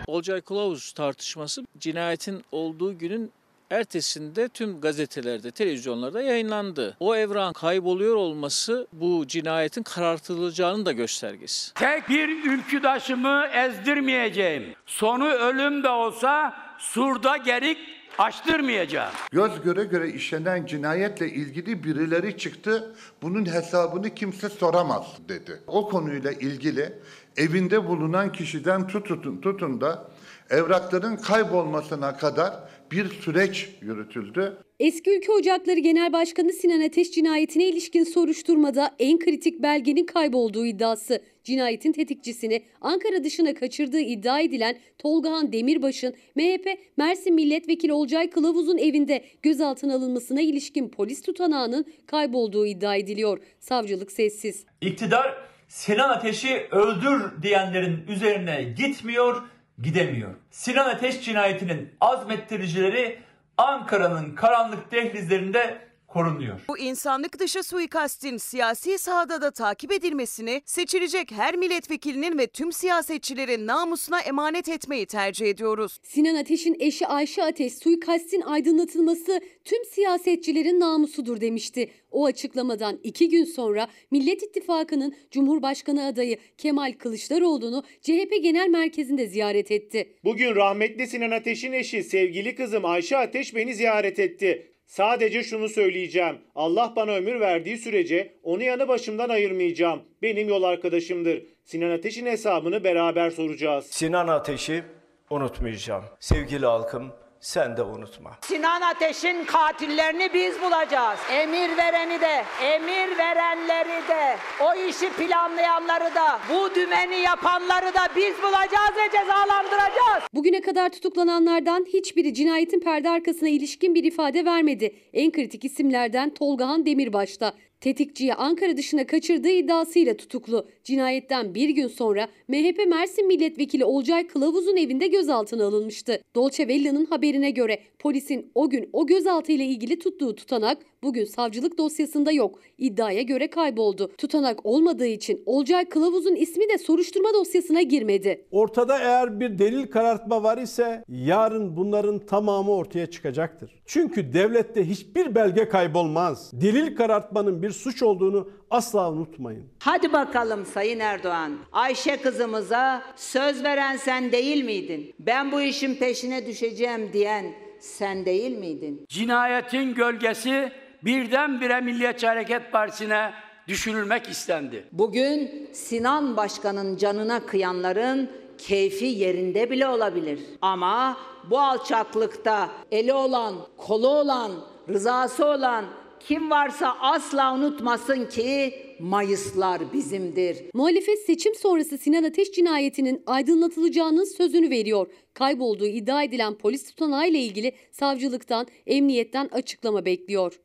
[0.07, 3.33] Olcay Kılavuz tartışması cinayetin olduğu günün
[3.71, 6.97] ertesinde tüm gazetelerde, televizyonlarda yayınlandı.
[7.01, 11.75] O evran kayboluyor olması bu cinayetin karartılacağının da göstergesi.
[11.75, 14.65] Tek bir ülküdaşımı ezdirmeyeceğim.
[14.87, 17.79] Sonu ölüm de olsa surda gerik
[18.19, 19.13] açtırmayacağım.
[19.33, 22.95] Göz göre göre işlenen cinayetle ilgili birileri çıktı.
[23.23, 25.61] Bunun hesabını kimse soramaz dedi.
[25.67, 26.93] O konuyla ilgili
[27.37, 30.09] evinde bulunan kişiden tutun, tutun da
[30.51, 32.53] evrakların kaybolmasına kadar
[32.93, 34.57] bir süreç yürütüldü.
[34.81, 41.23] Eski Ülke Ocakları Genel Başkanı Sinan Ateş cinayetine ilişkin soruşturmada en kritik belgenin kaybolduğu iddiası.
[41.45, 49.25] Cinayetin tetikçisini Ankara dışına kaçırdığı iddia edilen Tolgahan Demirbaş'ın MHP Mersin Milletvekili Olcay Kılavuz'un evinde
[49.43, 53.39] gözaltına alınmasına ilişkin polis tutanağının kaybolduğu iddia ediliyor.
[53.61, 54.65] Savcılık sessiz.
[54.81, 55.35] İktidar
[55.69, 59.43] Sinan Ateş'i öldür diyenlerin üzerine gitmiyor,
[59.83, 60.35] gidemiyor.
[60.51, 63.19] Sinan Ateş cinayetinin azmettiricileri
[63.59, 65.79] Ankara'nın karanlık dehlizlerinde
[66.17, 66.61] korunuyor.
[66.69, 73.67] Bu insanlık dışı suikastin siyasi sahada da takip edilmesini seçilecek her milletvekilinin ve tüm siyasetçilerin
[73.67, 75.99] namusuna emanet etmeyi tercih ediyoruz.
[76.03, 81.91] Sinan Ateş'in eşi Ayşe Ateş suikastin aydınlatılması tüm siyasetçilerin namusudur demişti.
[82.11, 89.71] O açıklamadan iki gün sonra Millet İttifakı'nın Cumhurbaşkanı adayı Kemal Kılıçdaroğlu'nu CHP Genel Merkezi'nde ziyaret
[89.71, 90.15] etti.
[90.25, 94.76] Bugün rahmetli Sinan Ateş'in eşi sevgili kızım Ayşe Ateş beni ziyaret etti.
[94.87, 96.39] Sadece şunu söyleyeceğim.
[96.55, 100.03] Allah bana ömür verdiği sürece onu yanı başımdan ayırmayacağım.
[100.23, 101.43] Benim yol arkadaşımdır.
[101.65, 103.87] Sinan Ateş'in hesabını beraber soracağız.
[103.91, 104.83] Sinan Ateş'i
[105.31, 106.05] unutmayacağım.
[106.21, 107.13] Sevgili halkım
[107.47, 108.39] sen de unutma.
[108.43, 111.19] Sinan Ateş'in katillerini biz bulacağız.
[111.33, 118.35] Emir vereni de, emir verenleri de, o işi planlayanları da, bu dümeni yapanları da biz
[118.43, 120.23] bulacağız ve cezalandıracağız.
[120.35, 124.95] Bugüne kadar tutuklananlardan hiçbiri cinayetin perde arkasına ilişkin bir ifade vermedi.
[125.13, 127.53] En kritik isimlerden Tolgahan Demirbaş'ta.
[127.81, 130.69] Tetikçiyi Ankara dışına kaçırdığı iddiasıyla tutuklu.
[130.87, 136.21] Cinayetten bir gün sonra MHP Mersin Milletvekili Olcay Kılavuz'un evinde gözaltına alınmıştı.
[136.35, 141.79] Dolce Vella'nın haberine göre polisin o gün o gözaltı ile ilgili tuttuğu tutanak bugün savcılık
[141.79, 142.59] dosyasında yok.
[142.79, 144.13] İddiaya göre kayboldu.
[144.19, 148.47] Tutanak olmadığı için Olcay Kılavuz'un ismi de soruşturma dosyasına girmedi.
[148.51, 153.83] Ortada eğer bir delil karartma var ise yarın bunların tamamı ortaya çıkacaktır.
[153.87, 156.51] Çünkü devlette hiçbir belge kaybolmaz.
[156.53, 159.65] Delil karartmanın bir suç olduğunu asla unutmayın.
[159.79, 161.53] Hadi bakalım Sayın Erdoğan.
[161.73, 165.15] Ayşe kızımıza söz veren sen değil miydin?
[165.19, 167.45] Ben bu işin peşine düşeceğim diyen
[167.81, 169.07] sen değil miydin?
[169.09, 170.73] Cinayetin gölgesi
[171.03, 173.33] birdenbire Milliyetçi Hareket Partisi'ne
[173.69, 174.85] düşürülmek istendi.
[174.93, 180.41] Bugün Sinan Başkan'ın canına kıyanların keyfi yerinde bile olabilir.
[180.63, 181.17] Ama
[181.51, 184.53] bu alçaklıkta eli olan, kolu olan,
[184.89, 185.85] rızası olan
[186.21, 190.65] kim varsa asla unutmasın ki Mayıslar bizimdir.
[190.75, 195.07] Muhalefet seçim sonrası Sinan Ateş cinayetinin aydınlatılacağının sözünü veriyor.
[195.35, 200.61] Kaybolduğu iddia edilen polis tutanağı ile ilgili savcılıktan, emniyetten açıklama bekliyor.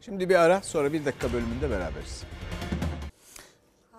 [0.00, 2.22] Şimdi bir ara sonra bir dakika bölümünde beraberiz.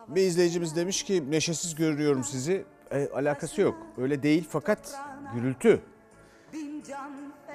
[0.07, 2.63] Bir izleyicimiz demiş ki neşesiz görüyorum sizi.
[2.91, 3.77] E, alakası yok.
[3.97, 4.95] Öyle değil fakat
[5.35, 5.81] gürültü.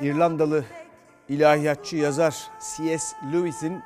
[0.02, 0.64] İrlandalı
[1.28, 3.16] ilahiyatçı yazar C.S.
[3.32, 3.80] Lewis'in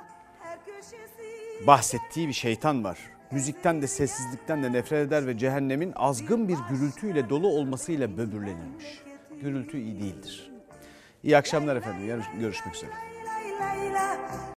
[1.66, 2.98] bahsettiği bir şeytan var.
[3.30, 9.02] Müzikten de sessizlikten de nefret eder ve cehennemin azgın bir gürültüyle dolu olmasıyla böbürlenilmiş.
[9.42, 10.50] Gürültü iyi değildir.
[11.22, 12.22] İyi akşamlar efendim.
[12.40, 12.90] Görüşmek üzere.